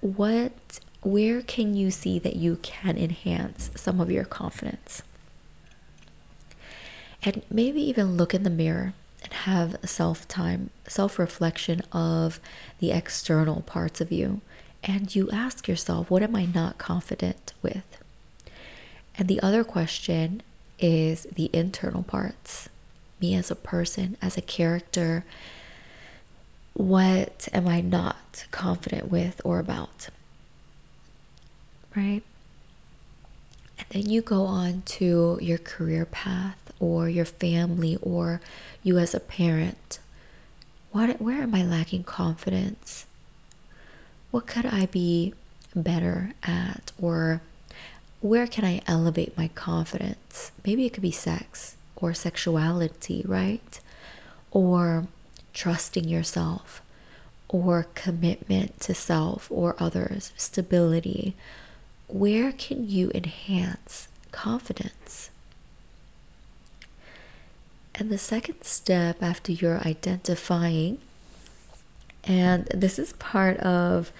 What 0.00 0.80
where 1.02 1.42
can 1.42 1.74
you 1.74 1.90
see 1.90 2.18
that 2.20 2.36
you 2.36 2.56
can 2.62 2.96
enhance 2.96 3.70
some 3.74 4.00
of 4.00 4.10
your 4.10 4.24
confidence? 4.24 5.02
And 7.22 7.42
maybe 7.50 7.80
even 7.80 8.16
look 8.16 8.34
in 8.34 8.42
the 8.42 8.50
mirror 8.50 8.94
and 9.22 9.32
have 9.32 9.76
self 9.84 10.26
time, 10.28 10.70
self 10.86 11.18
reflection 11.18 11.82
of 11.92 12.40
the 12.80 12.90
external 12.90 13.62
parts 13.62 14.00
of 14.00 14.10
you. 14.10 14.40
And 14.82 15.14
you 15.14 15.30
ask 15.30 15.68
yourself, 15.68 16.10
what 16.10 16.22
am 16.22 16.34
I 16.34 16.44
not 16.44 16.78
confident 16.78 17.52
with? 17.62 17.84
And 19.16 19.28
the 19.28 19.40
other 19.40 19.62
question 19.62 20.42
is 20.80 21.22
the 21.34 21.50
internal 21.52 22.02
parts 22.02 22.68
me 23.22 23.34
as 23.36 23.50
a 23.50 23.54
person, 23.54 24.16
as 24.20 24.36
a 24.36 24.42
character. 24.42 25.24
What 26.74 27.48
am 27.52 27.68
I 27.68 27.80
not 27.80 28.46
confident 28.50 29.10
with 29.10 29.40
or 29.44 29.58
about? 29.60 30.08
Right? 31.94 32.22
And 33.78 33.86
then 33.90 34.10
you 34.10 34.20
go 34.20 34.44
on 34.44 34.82
to 34.86 35.38
your 35.40 35.58
career 35.58 36.04
path 36.04 36.61
or 36.82 37.08
your 37.08 37.24
family 37.24 37.96
or 38.02 38.40
you 38.82 38.98
as 38.98 39.14
a 39.14 39.20
parent. 39.20 40.00
What, 40.90 41.20
where 41.20 41.42
am 41.42 41.54
I 41.54 41.62
lacking 41.62 42.02
confidence? 42.02 43.06
What 44.32 44.48
could 44.48 44.66
I 44.66 44.86
be 44.86 45.32
better 45.76 46.32
at? 46.42 46.90
Or 47.00 47.40
where 48.20 48.48
can 48.48 48.64
I 48.64 48.82
elevate 48.86 49.38
my 49.38 49.48
confidence? 49.48 50.50
Maybe 50.66 50.84
it 50.84 50.92
could 50.92 51.02
be 51.02 51.12
sex 51.12 51.76
or 51.94 52.12
sexuality, 52.14 53.22
right? 53.26 53.80
Or 54.50 55.06
trusting 55.54 56.08
yourself, 56.08 56.82
or 57.48 57.86
commitment 57.94 58.80
to 58.80 58.94
self 58.94 59.50
or 59.52 59.76
others, 59.78 60.32
stability. 60.36 61.34
Where 62.08 62.52
can 62.52 62.88
you 62.88 63.12
enhance 63.14 64.08
confidence? 64.32 65.30
And 67.94 68.10
the 68.10 68.18
second 68.18 68.64
step 68.64 69.22
after 69.22 69.52
you're 69.52 69.80
identifying, 69.80 70.98
and 72.24 72.66
this 72.66 72.98
is 72.98 73.12
part 73.14 73.58
of 73.58 74.12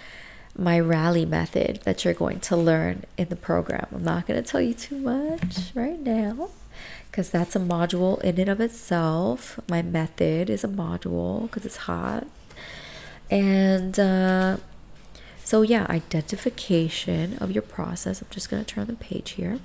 my 0.57 0.79
rally 0.79 1.25
method 1.25 1.81
that 1.85 2.05
you're 2.05 2.13
going 2.15 2.41
to 2.41 2.57
learn 2.57 3.05
in 3.17 3.29
the 3.29 3.37
program. 3.37 3.87
I'm 3.93 4.05
not 4.05 4.27
going 4.27 4.43
to 4.43 4.49
tell 4.49 4.61
you 4.61 4.75
too 4.75 4.99
much 4.99 5.73
right 5.75 5.99
now 5.99 6.51
because 7.11 7.31
that's 7.31 7.57
a 7.57 7.61
module 7.61 8.21
in 8.23 8.39
and 8.39 8.51
of 8.51 8.61
itself. 8.61 9.59
My 9.69 9.83
method 9.83 10.51
is 10.51 10.65
a 10.65 10.69
module 10.69 11.43
because 11.43 11.65
it's 11.65 11.77
hot. 11.77 12.27
And 13.31 13.99
uh, 13.99 14.59
so, 15.43 15.63
yeah, 15.63 15.87
identification 15.89 17.39
of 17.39 17.51
your 17.51 17.63
process. 17.63 18.21
I'm 18.21 18.29
just 18.31 18.51
going 18.51 18.65
to 18.65 18.75
turn 18.75 18.87
the 18.87 18.95
page 18.95 19.33
here. 19.33 19.59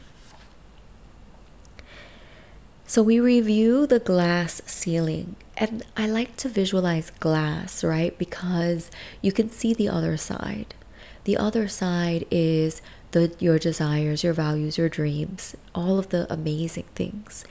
So 2.90 3.04
we 3.04 3.20
review 3.20 3.86
the 3.86 4.00
glass 4.00 4.62
ceiling, 4.66 5.36
and 5.58 5.84
I 5.98 6.08
like 6.08 6.38
to 6.38 6.48
visualize 6.48 7.10
glass, 7.10 7.84
right? 7.84 8.18
Because 8.18 8.90
you 9.22 9.34
can 9.34 9.50
see 9.50 9.74
the 9.74 9.90
other 9.90 10.16
side. 10.16 10.74
The 11.26 11.36
other 11.36 11.68
side 11.68 12.26
is 12.32 12.82
the 13.12 13.36
your 13.40 13.60
desires, 13.60 14.24
your 14.24 14.32
values, 14.32 14.78
your 14.78 14.88
dreams, 14.88 15.54
all 15.76 16.00
of 16.00 16.10
the 16.10 16.32
amazing 16.32 16.86
things. 16.96 17.44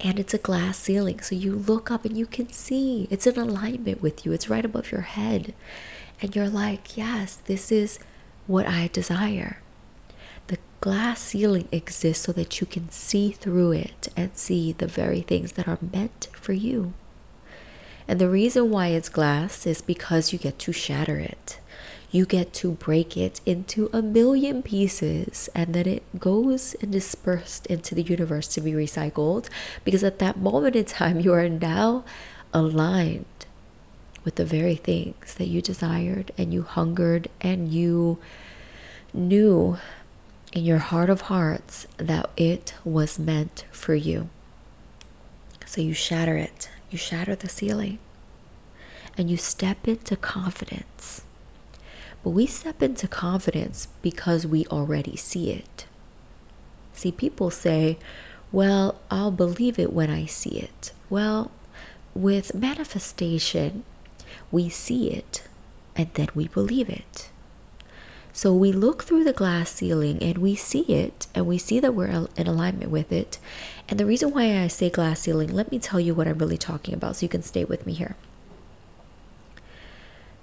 And 0.00 0.20
it's 0.20 0.34
a 0.34 0.38
glass 0.38 0.76
ceiling, 0.76 1.20
so 1.20 1.34
you 1.34 1.54
look 1.54 1.90
up 1.90 2.04
and 2.04 2.14
you 2.14 2.26
can 2.26 2.52
see. 2.52 3.08
It's 3.10 3.26
in 3.26 3.38
alignment 3.38 4.02
with 4.02 4.26
you. 4.26 4.32
It's 4.32 4.50
right 4.50 4.66
above 4.66 4.92
your 4.92 5.08
head. 5.16 5.54
And 6.20 6.36
you're 6.36 6.50
like, 6.50 6.94
"Yes, 6.94 7.36
this 7.36 7.72
is 7.72 7.98
what 8.46 8.66
I 8.68 8.90
desire." 8.92 9.63
Glass 10.84 11.18
ceiling 11.18 11.66
exists 11.72 12.26
so 12.26 12.32
that 12.32 12.60
you 12.60 12.66
can 12.66 12.90
see 12.90 13.30
through 13.30 13.72
it 13.72 14.08
and 14.18 14.36
see 14.36 14.70
the 14.70 14.86
very 14.86 15.22
things 15.22 15.52
that 15.52 15.66
are 15.66 15.78
meant 15.80 16.28
for 16.34 16.52
you. 16.52 16.92
And 18.06 18.20
the 18.20 18.28
reason 18.28 18.68
why 18.68 18.88
it's 18.88 19.08
glass 19.08 19.66
is 19.66 19.80
because 19.80 20.30
you 20.30 20.38
get 20.38 20.58
to 20.58 20.72
shatter 20.72 21.18
it. 21.18 21.58
You 22.10 22.26
get 22.26 22.52
to 22.60 22.72
break 22.72 23.16
it 23.16 23.40
into 23.46 23.88
a 23.94 24.02
million 24.02 24.62
pieces 24.62 25.48
and 25.54 25.74
then 25.74 25.86
it 25.86 26.20
goes 26.20 26.76
and 26.82 26.92
dispersed 26.92 27.64
into 27.68 27.94
the 27.94 28.02
universe 28.02 28.46
to 28.48 28.60
be 28.60 28.72
recycled 28.72 29.48
because 29.84 30.04
at 30.04 30.18
that 30.18 30.36
moment 30.36 30.76
in 30.76 30.84
time 30.84 31.18
you 31.18 31.32
are 31.32 31.48
now 31.48 32.04
aligned 32.52 33.46
with 34.22 34.34
the 34.34 34.44
very 34.44 34.76
things 34.76 35.32
that 35.36 35.48
you 35.48 35.62
desired 35.62 36.30
and 36.36 36.52
you 36.52 36.60
hungered 36.62 37.28
and 37.40 37.72
you 37.72 38.18
knew 39.14 39.78
in 40.54 40.64
your 40.64 40.78
heart 40.78 41.10
of 41.10 41.22
hearts 41.22 41.86
that 41.96 42.30
it 42.36 42.74
was 42.84 43.18
meant 43.18 43.64
for 43.72 43.94
you. 43.96 44.28
So 45.66 45.80
you 45.80 45.92
shatter 45.92 46.36
it, 46.36 46.70
you 46.90 46.96
shatter 46.96 47.34
the 47.34 47.48
ceiling, 47.48 47.98
and 49.18 49.28
you 49.28 49.36
step 49.36 49.88
into 49.88 50.16
confidence. 50.16 51.22
But 52.22 52.30
we 52.30 52.46
step 52.46 52.82
into 52.82 53.08
confidence 53.08 53.88
because 54.00 54.46
we 54.46 54.64
already 54.66 55.16
see 55.16 55.50
it. 55.50 55.86
See, 56.92 57.10
people 57.10 57.50
say, 57.50 57.98
well, 58.52 59.00
I'll 59.10 59.32
believe 59.32 59.80
it 59.80 59.92
when 59.92 60.08
I 60.08 60.26
see 60.26 60.60
it. 60.60 60.92
Well, 61.10 61.50
with 62.14 62.54
manifestation, 62.54 63.82
we 64.52 64.68
see 64.68 65.10
it 65.10 65.42
and 65.96 66.08
then 66.14 66.28
we 66.32 66.46
believe 66.46 66.88
it. 66.88 67.30
So 68.36 68.52
we 68.52 68.72
look 68.72 69.04
through 69.04 69.22
the 69.22 69.32
glass 69.32 69.70
ceiling 69.70 70.20
and 70.20 70.38
we 70.38 70.56
see 70.56 70.82
it 70.92 71.28
and 71.36 71.46
we 71.46 71.56
see 71.56 71.78
that 71.78 71.94
we're 71.94 72.26
in 72.36 72.48
alignment 72.48 72.90
with 72.90 73.12
it. 73.12 73.38
And 73.88 73.98
the 73.98 74.04
reason 74.04 74.32
why 74.32 74.60
I 74.60 74.66
say 74.66 74.90
glass 74.90 75.20
ceiling, 75.20 75.54
let 75.54 75.70
me 75.70 75.78
tell 75.78 76.00
you 76.00 76.16
what 76.16 76.26
I'm 76.26 76.38
really 76.38 76.58
talking 76.58 76.94
about 76.94 77.14
so 77.14 77.22
you 77.22 77.28
can 77.28 77.44
stay 77.44 77.64
with 77.64 77.86
me 77.86 77.92
here. 77.92 78.16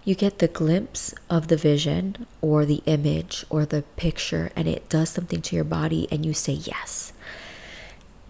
You 0.05 0.15
get 0.15 0.39
the 0.39 0.47
glimpse 0.47 1.13
of 1.29 1.49
the 1.49 1.57
vision 1.57 2.25
or 2.39 2.65
the 2.65 2.81
image 2.85 3.45
or 3.49 3.65
the 3.65 3.83
picture, 3.97 4.51
and 4.55 4.69
it 4.69 4.87
does 4.87 5.09
something 5.09 5.41
to 5.41 5.55
your 5.55 5.65
body, 5.65 6.07
and 6.09 6.25
you 6.25 6.33
say, 6.33 6.53
Yes, 6.53 7.13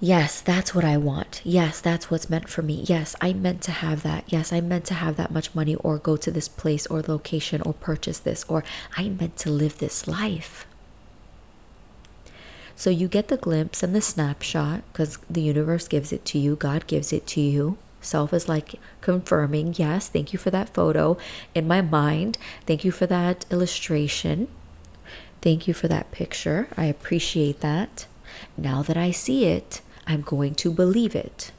Yes, 0.03 0.41
that's 0.41 0.73
what 0.73 0.83
I 0.83 0.97
want. 0.97 1.41
Yes, 1.43 1.79
that's 1.79 2.09
what's 2.09 2.27
meant 2.27 2.49
for 2.49 2.63
me. 2.63 2.83
Yes, 2.87 3.15
I 3.21 3.33
meant 3.33 3.61
to 3.61 3.71
have 3.71 4.01
that. 4.01 4.23
Yes, 4.27 4.51
I 4.51 4.59
meant 4.59 4.85
to 4.85 4.95
have 4.95 5.15
that 5.17 5.29
much 5.29 5.53
money 5.53 5.75
or 5.75 5.99
go 5.99 6.17
to 6.17 6.31
this 6.31 6.47
place 6.47 6.87
or 6.87 7.03
location 7.03 7.61
or 7.61 7.75
purchase 7.75 8.17
this 8.17 8.43
or 8.45 8.63
I 8.97 9.09
meant 9.09 9.37
to 9.37 9.51
live 9.51 9.77
this 9.77 10.07
life. 10.07 10.65
So 12.75 12.89
you 12.89 13.07
get 13.07 13.27
the 13.27 13.37
glimpse 13.37 13.83
and 13.83 13.93
the 13.93 14.01
snapshot 14.01 14.81
because 14.91 15.19
the 15.29 15.41
universe 15.41 15.87
gives 15.87 16.11
it 16.11 16.25
to 16.25 16.39
you, 16.39 16.55
God 16.55 16.87
gives 16.87 17.13
it 17.13 17.27
to 17.27 17.41
you. 17.41 17.77
Self 18.01 18.33
is 18.33 18.49
like 18.49 18.79
confirming, 19.01 19.75
yes, 19.77 20.09
thank 20.09 20.33
you 20.33 20.39
for 20.39 20.49
that 20.49 20.73
photo 20.73 21.15
in 21.53 21.67
my 21.67 21.83
mind. 21.83 22.39
Thank 22.65 22.83
you 22.83 22.91
for 22.91 23.05
that 23.05 23.45
illustration. 23.51 24.47
Thank 25.43 25.67
you 25.67 25.75
for 25.75 25.87
that 25.89 26.11
picture. 26.11 26.69
I 26.75 26.85
appreciate 26.85 27.59
that. 27.59 28.07
Now 28.57 28.81
that 28.81 28.97
I 28.97 29.11
see 29.11 29.45
it, 29.45 29.81
I'm 30.07 30.21
going 30.21 30.55
to 30.55 30.71
believe 30.71 31.15
it. 31.15 31.51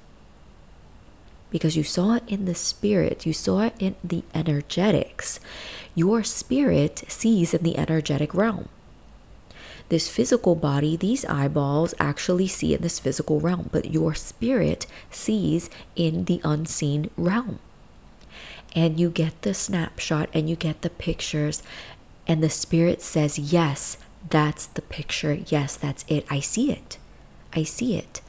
Because 1.51 1.77
you 1.77 1.85
saw 1.85 2.15
it 2.15 2.25
in 2.27 2.47
the 2.47 2.55
spirit, 2.55 3.27
you 3.27 3.33
saw 3.33 3.61
it 3.61 3.75
in 3.79 3.95
the 4.03 4.25
energetics. 4.35 5.39
Your 5.95 6.23
spirit 6.23 7.05
sees 7.09 7.53
in 7.53 7.63
the 7.63 7.77
energetic 7.77 8.35
realm. 8.35 8.69
This 9.91 10.09
physical 10.09 10.55
body, 10.55 10.97
these 10.97 11.27
eyeballs 11.27 11.95
actually 12.01 12.49
see 12.49 12.73
in 12.73 12.81
this 12.81 12.99
physical 12.99 13.41
realm, 13.41 13.69
but 13.71 13.91
your 13.93 14.15
spirit 14.15 14.87
sees 15.11 15.69
in 15.95 16.25
the 16.25 16.41
unseen 16.43 17.11
realm. 17.19 17.59
And 18.75 18.99
you 18.99 19.11
get 19.11 19.43
the 19.43 19.53
snapshot 19.53 20.31
and 20.33 20.49
you 20.49 20.57
get 20.57 20.81
the 20.81 20.89
pictures, 20.89 21.63
and 22.27 22.43
the 22.43 22.49
spirit 22.49 23.03
says, 23.03 23.39
Yes, 23.39 23.99
that's 24.31 24.65
the 24.65 24.81
picture. 24.81 25.35
Yes, 25.49 25.77
that's 25.77 26.07
it. 26.09 26.25
I 26.31 26.41
see 26.41 26.73
it. 26.73 26.97
I 27.53 27.65
see 27.65 27.97
it. 27.97 28.23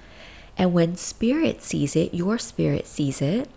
And 0.58 0.74
when 0.74 0.96
spirit 0.96 1.62
sees 1.62 1.96
it, 1.96 2.14
your 2.14 2.38
spirit 2.38 2.88
sees 2.88 3.22
it, 3.22 3.50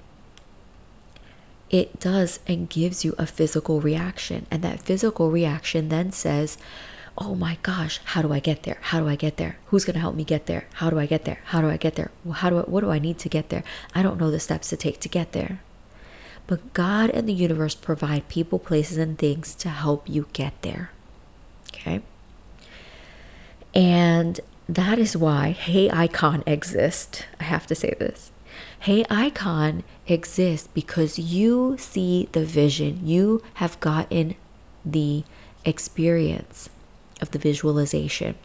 it 1.68 1.98
does 1.98 2.38
and 2.46 2.70
gives 2.70 3.04
you 3.04 3.14
a 3.18 3.26
physical 3.26 3.80
reaction. 3.80 4.46
And 4.50 4.62
that 4.62 4.80
physical 4.80 5.30
reaction 5.30 5.88
then 5.88 6.12
says, 6.12 6.56
Oh 7.18 7.34
my 7.34 7.56
gosh, 7.62 7.98
how 8.04 8.20
do 8.20 8.30
I 8.32 8.40
get 8.40 8.64
there? 8.64 8.76
How 8.80 9.00
do 9.00 9.08
I 9.08 9.16
get 9.16 9.38
there? 9.38 9.56
Who's 9.66 9.86
going 9.86 9.94
to 9.94 10.00
help 10.00 10.14
me 10.14 10.24
get 10.24 10.44
there? 10.46 10.66
How 10.74 10.90
do 10.90 10.98
I 10.98 11.06
get 11.06 11.24
there? 11.24 11.40
How 11.46 11.62
do 11.62 11.68
I 11.70 11.78
get 11.78 11.94
there? 11.94 12.10
How 12.30 12.50
do 12.50 12.58
I, 12.58 12.62
what 12.62 12.82
do 12.82 12.90
I 12.90 12.98
need 12.98 13.18
to 13.20 13.30
get 13.30 13.48
there? 13.48 13.64
I 13.94 14.02
don't 14.02 14.20
know 14.20 14.30
the 14.30 14.38
steps 14.38 14.68
to 14.68 14.76
take 14.76 15.00
to 15.00 15.08
get 15.08 15.32
there. 15.32 15.60
But 16.46 16.74
God 16.74 17.10
and 17.10 17.26
the 17.26 17.32
universe 17.32 17.74
provide 17.74 18.28
people, 18.28 18.58
places, 18.58 18.98
and 18.98 19.18
things 19.18 19.54
to 19.56 19.70
help 19.70 20.08
you 20.08 20.28
get 20.34 20.60
there. 20.60 20.90
Okay? 21.74 22.02
And 23.74 24.40
that 24.68 24.98
is 24.98 25.16
why 25.16 25.50
Hey 25.50 25.90
Icon 25.90 26.42
exists. 26.46 27.22
I 27.40 27.44
have 27.44 27.66
to 27.68 27.74
say 27.74 27.94
this. 27.98 28.32
Hey 28.80 29.04
Icon 29.10 29.84
exists 30.06 30.68
because 30.72 31.18
you 31.18 31.76
see 31.78 32.28
the 32.32 32.44
vision. 32.44 33.00
You 33.06 33.42
have 33.54 33.78
gotten 33.80 34.34
the 34.84 35.24
experience 35.64 36.68
of 37.20 37.30
the 37.30 37.38
visualization. 37.38 38.36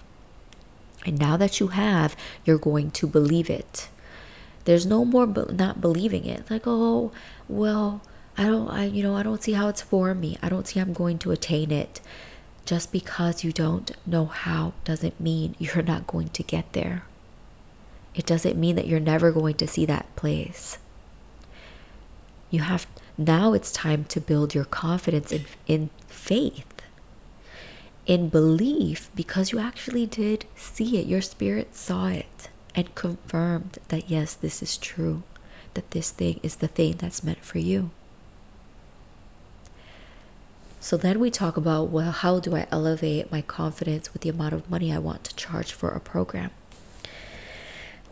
And 1.05 1.19
now 1.19 1.37
that 1.37 1.59
you 1.59 1.67
have, 1.67 2.15
you're 2.45 2.57
going 2.57 2.91
to 2.91 3.07
believe 3.07 3.49
it. 3.49 3.89
There's 4.65 4.85
no 4.85 5.03
more 5.03 5.25
be- 5.25 5.51
not 5.51 5.81
believing 5.81 6.25
it. 6.25 6.49
Like, 6.49 6.63
oh, 6.65 7.11
well, 7.47 8.01
I 8.37 8.43
don't, 8.43 8.69
I, 8.69 8.85
you 8.85 9.01
know, 9.03 9.15
I 9.15 9.23
don't 9.23 9.41
see 9.41 9.53
how 9.53 9.67
it's 9.67 9.81
for 9.81 10.13
me. 10.13 10.37
I 10.41 10.49
don't 10.49 10.67
see 10.67 10.79
I'm 10.79 10.93
going 10.93 11.17
to 11.19 11.31
attain 11.31 11.71
it. 11.71 11.99
Just 12.65 12.91
because 12.91 13.43
you 13.43 13.51
don't 13.51 13.91
know 14.05 14.25
how 14.25 14.73
doesn't 14.85 15.19
mean 15.19 15.55
you're 15.59 15.83
not 15.83 16.07
going 16.07 16.29
to 16.29 16.43
get 16.43 16.71
there. 16.73 17.03
It 18.13 18.25
doesn't 18.25 18.59
mean 18.59 18.75
that 18.75 18.87
you're 18.87 18.99
never 18.99 19.31
going 19.31 19.55
to 19.55 19.67
see 19.67 19.85
that 19.85 20.13
place. 20.15 20.77
You 22.49 22.61
have 22.61 22.85
now 23.17 23.53
it's 23.53 23.71
time 23.71 24.03
to 24.05 24.19
build 24.19 24.53
your 24.53 24.65
confidence 24.65 25.31
in, 25.31 25.45
in 25.67 25.89
faith 26.07 26.81
in 28.05 28.29
belief 28.29 29.09
because 29.15 29.51
you 29.51 29.59
actually 29.59 30.05
did 30.05 30.45
see 30.55 30.97
it. 30.99 31.07
Your 31.07 31.21
spirit 31.21 31.75
saw 31.75 32.07
it 32.07 32.49
and 32.75 32.93
confirmed 32.95 33.77
that, 33.89 34.09
yes, 34.09 34.33
this 34.33 34.61
is 34.61 34.77
true, 34.77 35.23
that 35.73 35.91
this 35.91 36.11
thing 36.11 36.39
is 36.43 36.57
the 36.57 36.67
thing 36.67 36.95
that's 36.97 37.23
meant 37.23 37.43
for 37.43 37.59
you. 37.59 37.91
So 40.81 40.97
then 40.97 41.19
we 41.19 41.29
talk 41.29 41.57
about, 41.57 41.89
well, 41.89 42.11
how 42.11 42.39
do 42.39 42.55
I 42.55 42.65
elevate 42.71 43.31
my 43.31 43.41
confidence 43.43 44.11
with 44.11 44.23
the 44.23 44.29
amount 44.29 44.55
of 44.55 44.67
money 44.67 44.91
I 44.91 44.97
want 44.97 45.23
to 45.25 45.35
charge 45.35 45.71
for 45.71 45.91
a 45.91 45.99
program? 45.99 46.49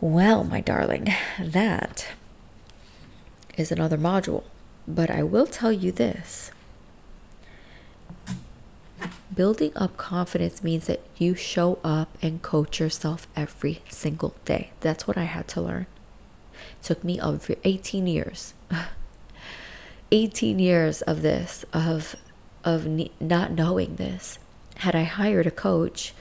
Well, 0.00 0.44
my 0.44 0.60
darling, 0.60 1.08
that 1.38 2.06
is 3.58 3.72
another 3.72 3.98
module. 3.98 4.44
But 4.86 5.10
I 5.10 5.24
will 5.24 5.46
tell 5.46 5.72
you 5.72 5.90
this 5.90 6.52
Building 9.34 9.72
up 9.76 9.96
confidence 9.96 10.62
means 10.62 10.86
that 10.86 11.00
you 11.16 11.34
show 11.34 11.78
up 11.82 12.16
and 12.22 12.42
coach 12.42 12.78
yourself 12.78 13.26
every 13.36 13.80
single 13.88 14.34
day. 14.44 14.70
That's 14.80 15.06
what 15.06 15.16
I 15.16 15.24
had 15.24 15.48
to 15.48 15.60
learn. 15.60 15.86
It 16.80 16.84
took 16.84 17.02
me 17.02 17.20
over 17.20 17.54
18 17.64 18.06
years. 18.06 18.54
18 20.12 20.58
years 20.58 21.02
of 21.02 21.22
this 21.22 21.64
of 21.72 22.16
of 22.64 22.86
not 23.20 23.52
knowing 23.52 23.96
this. 23.96 24.38
Had 24.76 24.94
I 24.94 25.04
hired 25.04 25.46
a 25.46 25.50
coach, 25.50 26.14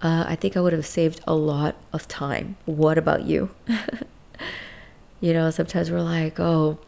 uh, 0.00 0.24
I 0.26 0.36
think 0.36 0.56
I 0.56 0.60
would 0.60 0.72
have 0.72 0.86
saved 0.86 1.20
a 1.26 1.34
lot 1.34 1.76
of 1.92 2.08
time. 2.08 2.56
What 2.66 2.98
about 2.98 3.24
you? 3.24 3.50
you 5.20 5.32
know, 5.32 5.50
sometimes 5.50 5.90
we're 5.90 6.00
like, 6.00 6.40
oh, 6.40 6.78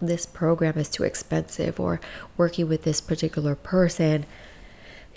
this 0.00 0.26
program 0.26 0.76
is 0.76 0.88
too 0.88 1.04
expensive, 1.04 1.78
or 1.80 2.00
working 2.36 2.68
with 2.68 2.82
this 2.82 3.00
particular 3.00 3.54
person 3.54 4.26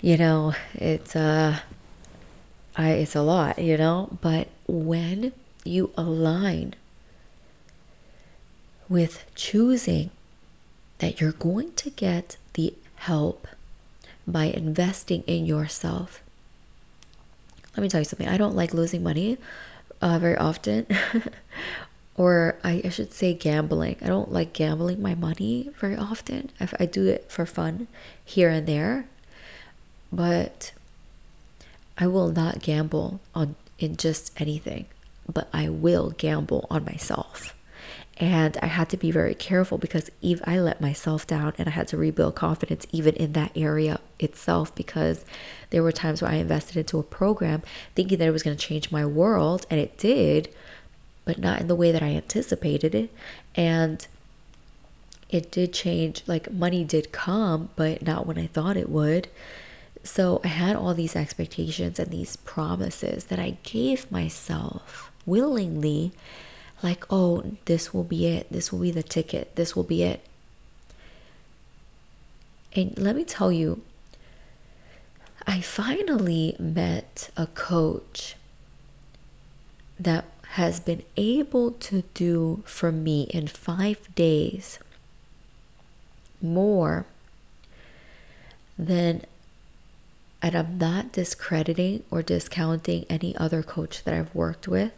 you 0.00 0.16
know, 0.16 0.54
it's 0.74 1.14
uh 1.14 1.60
I 2.76 2.90
it's 2.92 3.14
a 3.14 3.22
lot, 3.22 3.58
you 3.58 3.76
know, 3.76 4.16
but 4.20 4.48
when 4.66 5.32
you 5.64 5.92
align 5.96 6.74
with 8.88 9.24
choosing 9.34 10.10
that 10.98 11.20
you're 11.20 11.32
going 11.32 11.72
to 11.74 11.90
get 11.90 12.36
the 12.54 12.74
help 13.00 13.46
by 14.26 14.44
investing 14.44 15.22
in 15.26 15.46
yourself. 15.46 16.22
Let 17.74 17.82
me 17.82 17.88
tell 17.88 18.00
you 18.00 18.04
something. 18.04 18.28
I 18.28 18.36
don't 18.36 18.54
like 18.54 18.74
losing 18.74 19.02
money 19.02 19.38
uh, 20.02 20.18
very 20.18 20.36
often, 20.36 20.86
or 22.16 22.58
I, 22.62 22.82
I, 22.84 22.88
should 22.90 23.12
say 23.14 23.32
gambling. 23.32 23.96
I 24.02 24.08
don't 24.08 24.30
like 24.30 24.52
gambling 24.52 25.00
my 25.00 25.14
money 25.14 25.70
very 25.78 25.96
often. 25.96 26.50
I, 26.60 26.68
I 26.80 26.86
do 26.86 27.06
it 27.06 27.30
for 27.30 27.46
fun 27.46 27.86
here 28.22 28.50
and 28.50 28.66
there, 28.66 29.06
but 30.12 30.72
I 31.96 32.06
will 32.06 32.28
not 32.28 32.60
gamble 32.60 33.20
on 33.34 33.56
in 33.78 33.96
just 33.96 34.38
anything, 34.38 34.86
but 35.26 35.48
I 35.54 35.70
will 35.70 36.10
gamble 36.10 36.66
on 36.70 36.84
myself. 36.84 37.54
And 38.20 38.58
I 38.60 38.66
had 38.66 38.90
to 38.90 38.98
be 38.98 39.10
very 39.10 39.34
careful 39.34 39.78
because 39.78 40.10
if 40.20 40.46
I 40.46 40.60
let 40.60 40.78
myself 40.78 41.26
down 41.26 41.54
and 41.56 41.66
I 41.66 41.72
had 41.72 41.88
to 41.88 41.96
rebuild 41.96 42.34
confidence 42.34 42.86
even 42.92 43.14
in 43.14 43.32
that 43.32 43.50
area 43.56 43.98
itself 44.18 44.74
because 44.74 45.24
there 45.70 45.82
were 45.82 45.90
times 45.90 46.20
where 46.20 46.30
I 46.30 46.34
invested 46.34 46.76
into 46.76 46.98
a 46.98 47.02
program 47.02 47.62
thinking 47.94 48.18
that 48.18 48.28
it 48.28 48.32
was 48.32 48.42
going 48.42 48.58
to 48.58 48.62
change 48.62 48.92
my 48.92 49.06
world 49.06 49.66
and 49.70 49.80
it 49.80 49.96
did, 49.96 50.54
but 51.24 51.38
not 51.38 51.62
in 51.62 51.68
the 51.68 51.74
way 51.74 51.90
that 51.92 52.02
I 52.02 52.08
anticipated 52.08 52.94
it. 52.94 53.10
And 53.56 54.06
it 55.30 55.50
did 55.50 55.72
change, 55.72 56.22
like 56.26 56.52
money 56.52 56.84
did 56.84 57.12
come, 57.12 57.70
but 57.74 58.02
not 58.02 58.26
when 58.26 58.36
I 58.36 58.48
thought 58.48 58.76
it 58.76 58.90
would. 58.90 59.28
So 60.02 60.42
I 60.44 60.48
had 60.48 60.76
all 60.76 60.92
these 60.92 61.16
expectations 61.16 61.98
and 61.98 62.10
these 62.10 62.36
promises 62.36 63.24
that 63.24 63.38
I 63.38 63.56
gave 63.62 64.12
myself 64.12 65.10
willingly, 65.24 66.12
like, 66.82 67.04
oh, 67.10 67.44
this 67.66 67.92
will 67.92 68.04
be 68.04 68.26
it. 68.26 68.50
This 68.50 68.72
will 68.72 68.80
be 68.80 68.90
the 68.90 69.02
ticket. 69.02 69.54
This 69.56 69.76
will 69.76 69.84
be 69.84 70.02
it. 70.02 70.24
And 72.74 72.96
let 72.98 73.16
me 73.16 73.24
tell 73.24 73.50
you, 73.50 73.82
I 75.46 75.60
finally 75.60 76.56
met 76.58 77.30
a 77.36 77.46
coach 77.48 78.36
that 79.98 80.24
has 80.52 80.80
been 80.80 81.02
able 81.16 81.72
to 81.72 82.02
do 82.14 82.62
for 82.64 82.90
me 82.90 83.22
in 83.24 83.46
five 83.46 84.12
days 84.14 84.78
more 86.40 87.06
than 88.78 89.22
and 90.42 90.54
I'm 90.54 90.78
not 90.78 91.12
discrediting 91.12 92.02
or 92.10 92.22
discounting 92.22 93.04
any 93.10 93.36
other 93.36 93.62
coach 93.62 94.04
that 94.04 94.14
I've 94.14 94.34
worked 94.34 94.66
with. 94.66 94.92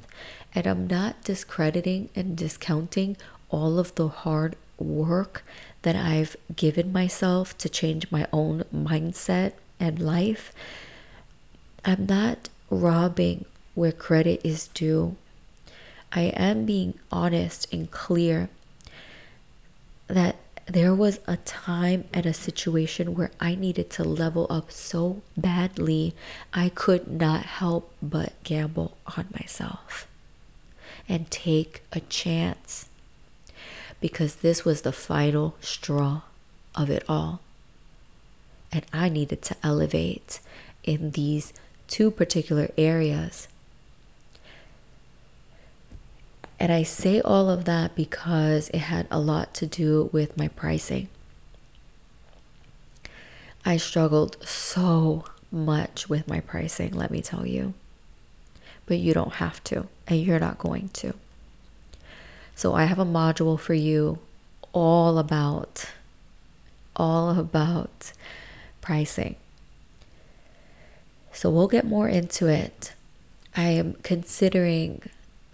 And 0.55 0.67
I'm 0.67 0.87
not 0.87 1.25
discrediting 1.25 2.11
and 2.15 2.37
discounting 2.37 3.17
all 3.49 3.79
of 3.79 3.95
the 3.95 4.09
hard 4.09 4.57
work 4.79 5.45
that 5.83 5.97
I've 5.97 6.37
given 6.55 6.93
myself 6.93 7.57
to 7.59 7.69
change 7.69 8.11
my 8.11 8.27
own 8.33 8.65
mindset 8.75 9.53
and 9.81 9.99
life. 9.99 10.53
I'm 11.85 12.07
not 12.07 12.49
robbing 12.71 13.45
where 13.75 13.93
credit 13.93 14.41
is 14.45 14.69
due. 14.69 15.17
I 16.13 16.23
am 16.37 16.67
being 16.67 16.95
honest 17.11 17.73
and 17.73 17.91
clear 17.91 18.51
that 20.09 20.37
there 20.67 20.95
was 20.95 21.19
a 21.27 21.39
time 21.39 22.05
and 22.13 22.27
a 22.27 22.35
situation 22.35 23.15
where 23.15 23.33
I 23.41 23.55
needed 23.55 23.91
to 23.91 24.05
level 24.05 24.47
up 24.49 24.71
so 24.71 25.23
badly, 25.37 26.15
I 26.53 26.69
could 26.69 27.09
not 27.09 27.45
help 27.45 27.93
but 28.01 28.35
gamble 28.45 28.97
on 29.17 29.27
myself 29.33 30.07
and 31.09 31.31
take 31.31 31.83
a 31.93 32.01
chance 32.01 32.89
because 34.01 34.37
this 34.37 34.65
was 34.65 34.83
the 34.83 34.93
final 34.93 35.55
straw 35.61 36.23
of 36.75 36.91
it 36.91 37.05
all. 37.09 37.41
And 38.73 38.85
I 38.93 39.09
needed 39.09 39.43
to 39.43 39.57
elevate 39.63 40.41
in 40.83 41.13
these 41.13 41.53
two 41.87 42.11
particular 42.11 42.69
areas. 42.77 43.49
And 46.59 46.73
I 46.73 46.83
say 46.83 47.21
all 47.21 47.51
of 47.51 47.65
that 47.65 47.95
because 47.95 48.69
it 48.71 48.79
had 48.79 49.07
a 49.11 49.21
lot 49.21 49.53
to 49.55 49.67
do 49.67 50.11
with 50.13 50.37
my 50.37 50.49
pricing. 50.49 51.09
I 53.65 53.77
struggled 53.77 54.37
so 54.45 55.25
much 55.51 56.09
with 56.09 56.27
my 56.27 56.41
pricing, 56.41 56.93
let 56.93 57.11
me 57.11 57.21
tell 57.21 57.47
you. 57.47 57.75
But 58.87 58.99
you 58.99 59.15
don't 59.15 59.35
have 59.35 59.63
to, 59.65 59.87
and 60.13 60.23
you're 60.23 60.39
not 60.39 60.59
going 60.59 60.89
to. 60.91 61.15
So 62.55 62.75
I 62.75 62.85
have 62.85 62.99
a 62.99 63.05
module 63.05 63.59
for 63.59 63.75
you 63.75 64.19
all 64.73 65.19
about 65.19 65.87
all 66.95 67.39
about 67.39 68.13
pricing. 68.81 69.37
So 71.33 71.51
we'll 71.51 71.69
get 71.69 71.87
more 71.87 72.09
into 72.09 72.47
it. 72.47 72.93
I 73.57 73.71
am 73.71 73.95
considering 74.03 75.03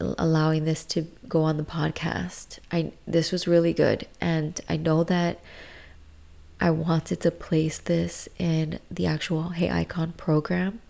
allowing 0.00 0.64
this 0.64 0.84
to 0.84 1.06
go 1.28 1.42
on 1.42 1.56
the 1.56 1.62
podcast. 1.64 2.58
I 2.70 2.92
this 3.06 3.32
was 3.32 3.48
really 3.48 3.72
good 3.72 4.06
and 4.20 4.60
I 4.68 4.76
know 4.76 5.04
that 5.04 5.40
I 6.60 6.70
wanted 6.70 7.20
to 7.20 7.30
place 7.30 7.78
this 7.78 8.28
in 8.38 8.80
the 8.90 9.06
actual 9.06 9.50
Hey 9.50 9.70
Icon 9.70 10.12
program 10.12 10.80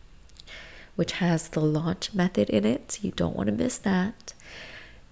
which 0.98 1.12
has 1.12 1.50
the 1.50 1.60
launch 1.60 2.12
method 2.12 2.50
in 2.50 2.64
it. 2.64 2.98
You 3.02 3.12
don't 3.12 3.36
want 3.36 3.46
to 3.46 3.52
miss 3.52 3.78
that. 3.78 4.32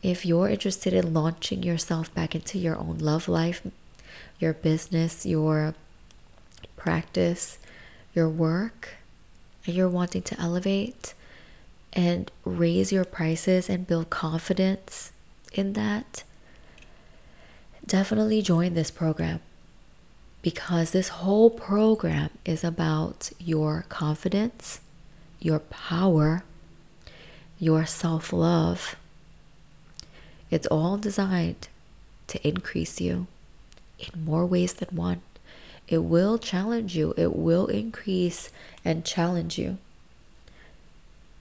If 0.02 0.26
you're 0.26 0.48
interested 0.48 0.92
in 0.92 1.14
launching 1.14 1.62
yourself 1.62 2.12
back 2.12 2.34
into 2.34 2.58
your 2.58 2.76
own 2.76 2.98
love 2.98 3.28
life, 3.28 3.64
your 4.40 4.52
business, 4.52 5.24
your 5.24 5.76
practice, 6.76 7.60
your 8.16 8.28
work, 8.28 8.94
and 9.64 9.76
you're 9.76 9.88
wanting 9.88 10.22
to 10.22 10.40
elevate 10.40 11.14
and 11.92 12.32
raise 12.44 12.90
your 12.90 13.04
prices 13.04 13.70
and 13.70 13.86
build 13.86 14.10
confidence 14.10 15.12
in 15.52 15.74
that, 15.74 16.24
definitely 17.86 18.42
join 18.42 18.74
this 18.74 18.90
program 18.90 19.38
because 20.42 20.90
this 20.90 21.08
whole 21.08 21.48
program 21.48 22.30
is 22.44 22.64
about 22.64 23.30
your 23.38 23.84
confidence, 23.88 24.80
your 25.40 25.58
power, 25.60 26.42
your 27.58 27.86
self 27.86 28.32
love. 28.32 28.96
It's 30.50 30.66
all 30.68 30.96
designed 30.96 31.68
to 32.28 32.46
increase 32.46 33.00
you 33.00 33.26
in 33.98 34.24
more 34.24 34.46
ways 34.46 34.74
than 34.74 34.94
one. 34.94 35.22
It 35.88 35.98
will 35.98 36.38
challenge 36.38 36.96
you, 36.96 37.14
it 37.16 37.34
will 37.36 37.66
increase 37.66 38.50
and 38.84 39.04
challenge 39.04 39.58
you. 39.58 39.78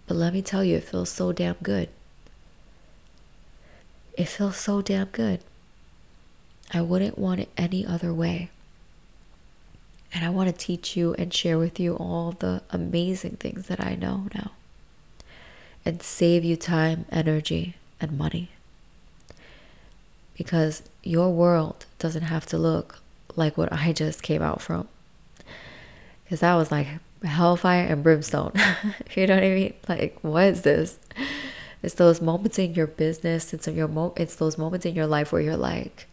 But 0.07 0.17
let 0.17 0.33
me 0.33 0.41
tell 0.41 0.63
you, 0.63 0.77
it 0.77 0.83
feels 0.83 1.09
so 1.09 1.31
damn 1.31 1.55
good. 1.63 1.89
It 4.17 4.25
feels 4.25 4.57
so 4.57 4.81
damn 4.81 5.07
good. 5.07 5.41
I 6.73 6.81
wouldn't 6.81 7.17
want 7.17 7.39
it 7.39 7.49
any 7.57 7.85
other 7.85 8.13
way. 8.13 8.49
And 10.15 10.23
I 10.23 10.29
want 10.29 10.47
to 10.47 10.55
teach 10.55 10.95
you 10.95 11.13
and 11.15 11.33
share 11.33 11.57
with 11.57 11.77
you 11.77 11.95
all 11.95 12.31
the 12.31 12.61
amazing 12.71 13.35
things 13.35 13.67
that 13.67 13.81
I 13.81 13.95
know 13.95 14.29
now 14.33 14.51
and 15.83 16.01
save 16.01 16.45
you 16.45 16.55
time, 16.55 17.03
energy, 17.11 17.75
and 17.99 18.17
money 18.17 18.49
because 20.37 20.83
your 21.03 21.31
world 21.33 21.85
doesn't 21.99 22.23
have 22.23 22.45
to 22.45 22.57
look 22.57 22.99
like 23.35 23.57
what 23.57 23.73
I 23.73 23.91
just 23.91 24.23
came 24.23 24.41
out 24.41 24.61
from. 24.61 24.87
Because 26.23 26.39
that 26.39 26.55
was 26.55 26.71
like 26.71 26.87
hellfire 27.23 27.85
and 27.85 28.01
brimstone. 28.01 28.53
you 29.15 29.27
know 29.27 29.35
what 29.35 29.43
I 29.43 29.49
mean? 29.49 29.73
Like, 29.89 30.17
what 30.21 30.45
is 30.45 30.61
this? 30.61 30.97
It's 31.83 31.95
those 31.95 32.21
moments 32.21 32.57
in 32.57 32.73
your 32.73 32.87
business. 32.87 33.53
It's 33.53 33.67
your 33.67 33.89
mo- 33.89 34.13
It's 34.15 34.35
those 34.35 34.57
moments 34.57 34.85
in 34.85 34.95
your 34.95 35.07
life 35.07 35.31
where 35.31 35.41
you're 35.41 35.57
like, 35.57 36.07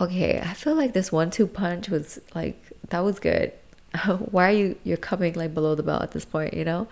okay, 0.00 0.40
I 0.40 0.52
feel 0.54 0.74
like 0.74 0.92
this 0.92 1.12
one-two 1.12 1.46
punch 1.46 1.88
was 1.88 2.20
like 2.34 2.71
that 2.92 3.00
was 3.00 3.18
good. 3.18 3.52
Why 4.30 4.48
are 4.48 4.56
you 4.56 4.78
you're 4.84 4.96
coming 4.96 5.34
like 5.34 5.52
below 5.52 5.74
the 5.74 5.82
belt 5.82 6.02
at 6.02 6.12
this 6.12 6.24
point? 6.24 6.54
You 6.54 6.64
know. 6.64 6.88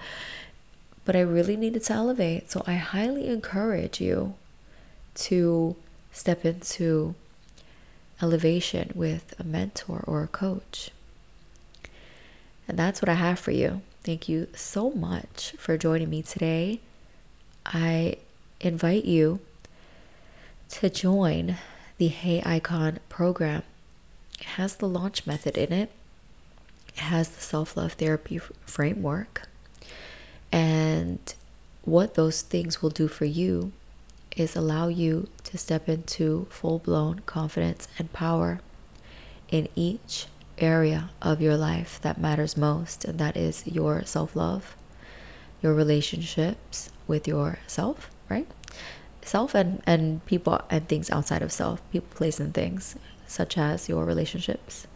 But 1.05 1.17
I 1.17 1.21
really 1.21 1.57
needed 1.57 1.85
to 1.85 1.93
elevate, 1.95 2.51
so 2.51 2.63
I 2.67 2.75
highly 2.75 3.29
encourage 3.29 4.01
you 4.01 4.35
to 5.15 5.77
step 6.13 6.45
into 6.45 7.15
elevation 8.21 8.93
with 8.95 9.35
a 9.41 9.45
mentor 9.45 10.05
or 10.07 10.23
a 10.23 10.29
coach. 10.29 10.91
And 12.69 12.79
that's 12.79 13.01
what 13.01 13.09
I 13.09 13.15
have 13.15 13.39
for 13.39 13.51
you. 13.51 13.81
Thank 14.05 14.29
you 14.29 14.49
so 14.55 14.91
much 14.91 15.55
for 15.59 15.77
joining 15.77 16.11
me 16.11 16.23
today. 16.23 16.81
I 17.65 18.17
invite 18.61 19.05
you 19.05 19.41
to 20.71 20.91
join 20.91 21.57
the 21.99 22.09
Hey 22.09 22.43
Icon 22.45 23.01
program. 23.09 23.63
It 24.41 24.47
has 24.47 24.77
the 24.77 24.89
launch 24.89 25.27
method 25.27 25.57
in 25.59 25.73
it, 25.73 25.91
it 26.89 27.01
has 27.01 27.29
the 27.29 27.41
self 27.41 27.77
love 27.77 27.93
therapy 27.93 28.39
framework, 28.39 29.49
and 30.51 31.19
what 31.83 32.15
those 32.15 32.43
things 32.43 32.83
will 32.83 32.91
do 32.91 33.09
for 33.09 33.25
you 33.25 33.73
is 34.37 34.55
allow 34.57 34.89
you 34.89 35.29
to 35.45 35.59
step 35.59 35.89
into 35.89 36.47
full 36.51 36.79
blown 36.79 37.21
confidence 37.21 37.89
and 37.99 38.13
power 38.13 38.61
in 39.51 39.69
each 39.75 40.27
area 40.59 41.11
of 41.21 41.41
your 41.41 41.57
life 41.57 41.99
that 42.03 42.21
matters 42.21 42.57
most, 42.57 43.05
and 43.05 43.19
that 43.19 43.37
is 43.37 43.67
your 43.67 44.05
self 44.05 44.37
love, 44.37 44.77
your 45.63 45.75
relationships 45.75 46.91
with 47.07 47.27
yourself, 47.27 48.11
right? 48.29 48.47
Self 49.23 49.55
and, 49.55 49.83
and 49.87 50.25
people 50.27 50.61
and 50.71 50.89
things 50.89 51.11
outside 51.11 51.43
of 51.43 51.53
self, 51.53 51.81
people, 51.91 52.09
place, 52.15 52.41
and 52.41 52.55
things, 52.55 52.97
such 53.31 53.57
as 53.57 53.89
your 53.89 54.05
relationships 54.05 54.87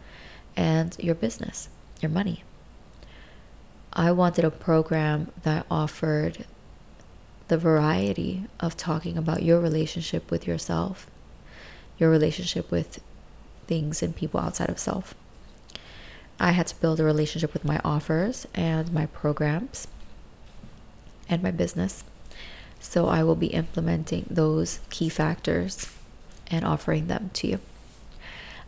and 0.57 0.95
your 0.99 1.15
business, 1.15 1.69
your 2.01 2.11
money. 2.11 2.43
I 3.93 4.11
wanted 4.11 4.43
a 4.43 4.51
program 4.51 5.31
that 5.43 5.65
offered 5.71 6.45
the 7.47 7.57
variety 7.57 8.43
of 8.59 8.75
talking 8.75 9.17
about 9.17 9.43
your 9.43 9.61
relationship 9.61 10.29
with 10.29 10.45
yourself, 10.45 11.09
your 11.97 12.09
relationship 12.09 12.69
with 12.71 12.99
things 13.67 14.03
and 14.03 14.15
people 14.15 14.39
outside 14.39 14.69
of 14.69 14.79
self. 14.79 15.15
I 16.37 16.51
had 16.51 16.67
to 16.67 16.75
build 16.81 16.99
a 16.99 17.05
relationship 17.05 17.53
with 17.53 17.63
my 17.63 17.79
offers 17.85 18.45
and 18.53 18.91
my 18.91 19.05
programs 19.05 19.87
and 21.29 21.41
my 21.41 21.51
business. 21.51 22.03
So 22.81 23.07
I 23.07 23.23
will 23.23 23.35
be 23.35 23.47
implementing 23.47 24.25
those 24.29 24.79
key 24.89 25.07
factors 25.07 25.89
and 26.47 26.65
offering 26.65 27.07
them 27.07 27.31
to 27.35 27.47
you. 27.47 27.59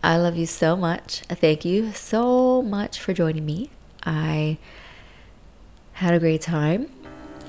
I 0.07 0.15
love 0.15 0.37
you 0.37 0.45
so 0.45 0.77
much. 0.77 1.19
Thank 1.27 1.65
you 1.65 1.91
so 1.91 2.61
much 2.61 2.97
for 2.97 3.11
joining 3.11 3.45
me. 3.45 3.71
I 4.05 4.57
had 5.91 6.13
a 6.13 6.19
great 6.19 6.39
time 6.39 6.89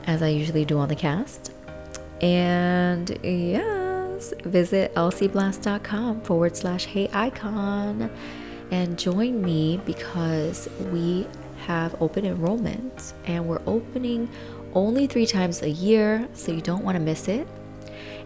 as 0.08 0.22
I 0.22 0.30
usually 0.30 0.64
do 0.64 0.76
on 0.76 0.88
the 0.88 0.96
cast. 0.96 1.52
And 2.20 3.16
yes, 3.22 4.34
visit 4.42 4.92
elsieblast.com 4.96 6.22
forward 6.22 6.56
slash 6.56 6.86
hey 6.86 7.08
icon 7.12 8.10
and 8.72 8.98
join 8.98 9.40
me 9.40 9.80
because 9.86 10.68
we 10.90 11.28
have 11.58 11.94
open 12.02 12.24
enrollment 12.24 13.12
and 13.26 13.46
we're 13.46 13.62
opening 13.68 14.28
only 14.74 15.06
three 15.06 15.26
times 15.26 15.62
a 15.62 15.70
year, 15.70 16.28
so 16.34 16.50
you 16.50 16.60
don't 16.60 16.82
want 16.82 16.96
to 16.96 17.00
miss 17.00 17.28
it. 17.28 17.46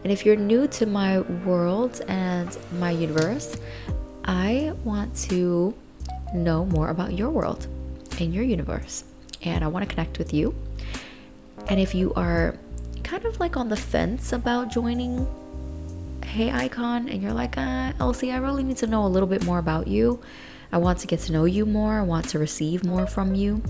And 0.02 0.10
if 0.10 0.24
you're 0.24 0.36
new 0.36 0.66
to 0.68 0.86
my 0.86 1.20
world 1.20 2.00
and 2.08 2.56
my 2.78 2.92
universe, 2.92 3.58
I 4.24 4.72
want 4.84 5.16
to 5.28 5.74
know 6.34 6.64
more 6.64 6.88
about 6.88 7.12
your 7.12 7.30
world 7.30 7.66
and 8.20 8.32
your 8.32 8.44
universe. 8.44 9.04
And 9.42 9.64
I 9.64 9.68
want 9.68 9.88
to 9.88 9.92
connect 9.92 10.18
with 10.18 10.32
you. 10.32 10.54
And 11.68 11.80
if 11.80 11.94
you 11.94 12.12
are 12.14 12.56
kind 13.02 13.24
of 13.24 13.40
like 13.40 13.56
on 13.56 13.68
the 13.68 13.76
fence 13.76 14.32
about 14.32 14.70
joining 14.70 15.26
Hey 16.24 16.50
Icon 16.50 17.08
and 17.08 17.22
you're 17.22 17.32
like, 17.32 17.58
uh, 17.58 17.92
Elsie, 17.98 18.32
I 18.32 18.38
really 18.38 18.62
need 18.62 18.78
to 18.78 18.86
know 18.86 19.04
a 19.04 19.08
little 19.08 19.28
bit 19.28 19.44
more 19.44 19.58
about 19.58 19.86
you. 19.88 20.20
I 20.70 20.78
want 20.78 20.98
to 21.00 21.06
get 21.06 21.20
to 21.20 21.32
know 21.32 21.44
you 21.44 21.66
more. 21.66 21.98
I 21.98 22.02
want 22.02 22.28
to 22.30 22.38
receive 22.38 22.84
more 22.84 23.06
from 23.06 23.34
you. 23.34 23.62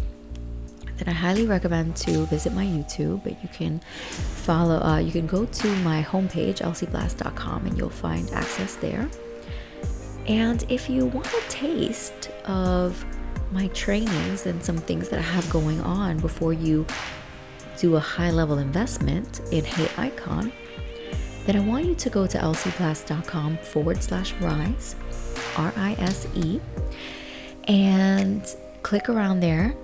Then 0.98 1.08
I 1.08 1.12
highly 1.12 1.46
recommend 1.46 1.96
to 1.96 2.26
visit 2.26 2.52
my 2.52 2.64
YouTube. 2.64 3.24
But 3.24 3.42
you 3.42 3.48
can 3.48 3.80
follow. 4.10 4.80
Uh, 4.80 4.98
you 4.98 5.10
can 5.10 5.26
go 5.26 5.46
to 5.46 5.66
my 5.78 6.02
homepage 6.02 6.58
elsieblast.com 6.60 7.66
and 7.66 7.76
you'll 7.76 7.90
find 7.90 8.30
access 8.30 8.76
there. 8.76 9.08
And 10.26 10.64
if 10.68 10.88
you 10.88 11.06
want 11.06 11.26
a 11.26 11.42
taste 11.48 12.30
of 12.44 13.04
my 13.50 13.68
trainings 13.68 14.46
and 14.46 14.62
some 14.62 14.78
things 14.78 15.08
that 15.11 15.18
I 15.18 15.22
have 15.22 15.48
going 15.50 15.80
on 15.80 16.18
before 16.18 16.52
you 16.52 16.87
do 17.78 17.96
a 17.96 18.00
high 18.00 18.30
level 18.30 18.58
investment 18.58 19.40
in 19.50 19.64
Hey 19.64 19.88
Icon, 19.96 20.52
then 21.44 21.56
I 21.56 21.61
want 21.61 21.87
you 21.87 21.94
to 21.94 22.11
go 22.11 22.26
to 22.26 22.38
elsieblast.com 22.38 23.58
forward 23.58 24.02
slash 24.02 24.32
rise, 24.35 24.94
R 25.56 25.72
I 25.76 25.94
S 25.98 26.28
E, 26.35 26.61
and 27.64 28.54
click 28.82 29.08
around 29.08 29.40
there, 29.40 29.74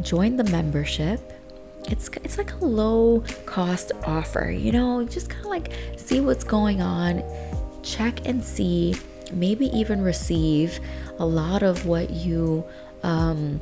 join 0.00 0.36
the 0.36 0.44
membership. 0.44 1.34
It's, 1.90 2.08
it's 2.24 2.38
like 2.38 2.52
a 2.54 2.64
low 2.64 3.22
cost 3.46 3.92
offer, 4.04 4.50
you 4.50 4.72
know, 4.72 5.04
just 5.04 5.28
kind 5.30 5.44
of 5.44 5.50
like 5.50 5.72
see 5.96 6.20
what's 6.20 6.44
going 6.44 6.80
on, 6.80 7.22
check 7.82 8.26
and 8.26 8.42
see, 8.42 8.94
maybe 9.32 9.66
even 9.66 10.02
receive 10.02 10.80
a 11.18 11.26
lot 11.26 11.62
of 11.62 11.86
what 11.86 12.10
you 12.10 12.64
um, 13.02 13.60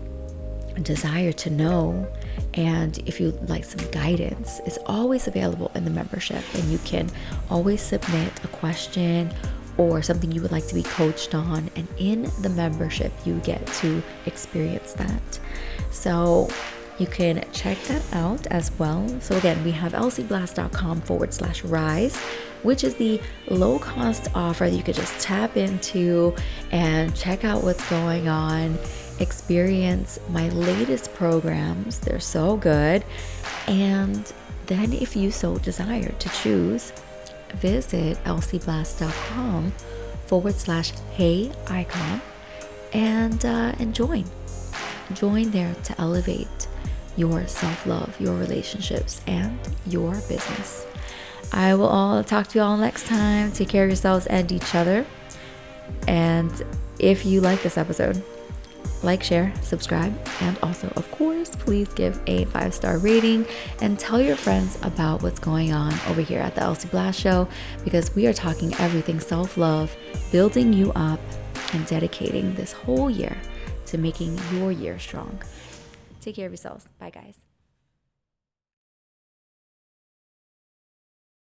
desire 0.83 1.33
to 1.33 1.51
know. 1.51 2.07
And 2.55 2.99
if 3.07 3.21
you 3.21 3.31
like 3.49 3.65
some 3.65 3.91
guidance 3.91 4.61
it's 4.65 4.79
always 4.87 5.27
available 5.29 5.71
in 5.75 5.85
the 5.85 5.91
membership 5.91 6.43
and 6.55 6.65
you 6.65 6.79
can 6.79 7.11
always 7.51 7.83
submit 7.83 8.33
a 8.45 8.49
question 8.49 9.31
or 9.79 10.01
something 10.01 10.33
you 10.33 10.41
would 10.41 10.53
like 10.53 10.67
to 10.69 10.75
be 10.75 10.83
coached 10.83 11.35
on. 11.35 11.71
And 11.77 11.87
in 11.99 12.31
the 12.41 12.49
membership 12.49 13.13
you 13.25 13.39
get 13.41 13.67
to 13.67 14.03
experience 14.27 14.95
that. 14.95 15.39
So 15.91 16.49
you 16.99 17.07
can 17.07 17.45
check 17.53 17.79
that 17.85 18.03
out 18.15 18.47
as 18.47 18.71
well. 18.79 19.07
So, 19.21 19.37
again, 19.37 19.63
we 19.65 19.71
have 19.73 19.93
elsieblast.com 19.93 21.03
forward 21.03 21.35
slash 21.35 21.63
rise, 21.63 22.19
which 22.62 22.85
is 22.85 22.95
the 22.97 23.21
low 23.49 23.79
cost 23.79 24.29
offer 24.35 24.69
that 24.69 24.77
you 24.77 24.83
could 24.83 24.95
just 24.95 25.19
tap 25.21 25.57
into 25.57 26.35
and 26.73 27.14
check 27.14 27.45
out 27.45 27.62
what's 27.62 27.88
going 27.88 28.29
on 28.29 28.79
experience 29.21 30.19
my 30.31 30.49
latest 30.51 31.12
programs. 31.14 32.01
They're 32.01 32.21
so 32.21 32.57
good. 32.57 33.05
And 33.66 34.33
then, 34.66 34.92
if 34.92 35.16
you 35.16 35.31
so 35.31 35.59
desire 35.59 36.12
to 36.12 36.29
choose, 36.31 36.92
visit 37.55 38.23
elsieblast.com 38.25 39.71
forward 40.27 40.55
slash 40.55 40.90
hey 41.12 41.53
icon 41.69 42.21
and, 42.92 43.45
uh, 43.45 43.73
and 43.79 43.95
join. 43.95 44.25
Join 45.14 45.51
there 45.51 45.75
to 45.85 46.01
elevate 46.01 46.66
your 47.16 47.47
self 47.47 47.87
love, 47.87 48.21
your 48.21 48.37
relationships, 48.37 49.21
and 49.27 49.59
your 49.87 50.14
business. 50.29 50.87
I 51.53 51.75
will 51.75 51.89
all 51.89 52.23
talk 52.25 52.49
to 52.49 52.59
you 52.59 52.65
all 52.65 52.77
next 52.77 53.07
time. 53.07 53.53
Take 53.53 53.69
care 53.69 53.85
of 53.85 53.91
yourselves 53.91 54.27
and 54.27 54.51
each 54.51 54.75
other. 54.75 55.07
And 56.09 56.51
if 56.99 57.25
you 57.25 57.41
like 57.41 57.63
this 57.63 57.79
episode, 57.79 58.23
like, 59.03 59.23
share, 59.23 59.53
subscribe, 59.63 60.17
and 60.41 60.59
also, 60.63 60.89
of 60.97 61.11
course, 61.11 61.51
please 61.51 61.89
give 61.89 62.21
a 62.27 62.45
five 62.47 62.75
star 62.75 62.99
rating 62.99 63.47
and 63.81 63.99
tell 63.99 64.21
your 64.21 64.37
friends 64.37 64.79
about 64.83 65.23
what's 65.23 65.39
going 65.39 65.73
on 65.73 65.93
over 66.09 66.23
here 66.23 66.41
at 66.41 66.55
the 66.55 66.63
Elsie 66.63 66.89
Blast 66.89 67.21
Show 67.21 67.49
because 67.85 68.15
we 68.17 68.27
are 68.27 68.33
talking 68.33 68.75
everything 68.75 69.21
self 69.21 69.57
love, 69.57 69.95
building 70.33 70.73
you 70.73 70.93
up, 70.95 71.21
and 71.73 71.87
dedicating 71.87 72.55
this 72.55 72.73
whole 72.73 73.11
year 73.11 73.37
to 73.87 73.99
making 73.99 74.39
your 74.53 74.73
year 74.73 74.99
strong. 74.99 75.41
Take 76.21 76.37
care 76.37 76.47
of 76.47 76.53
yourselves. 76.53 76.89
Bye, 76.99 77.11
guys. 77.11 77.46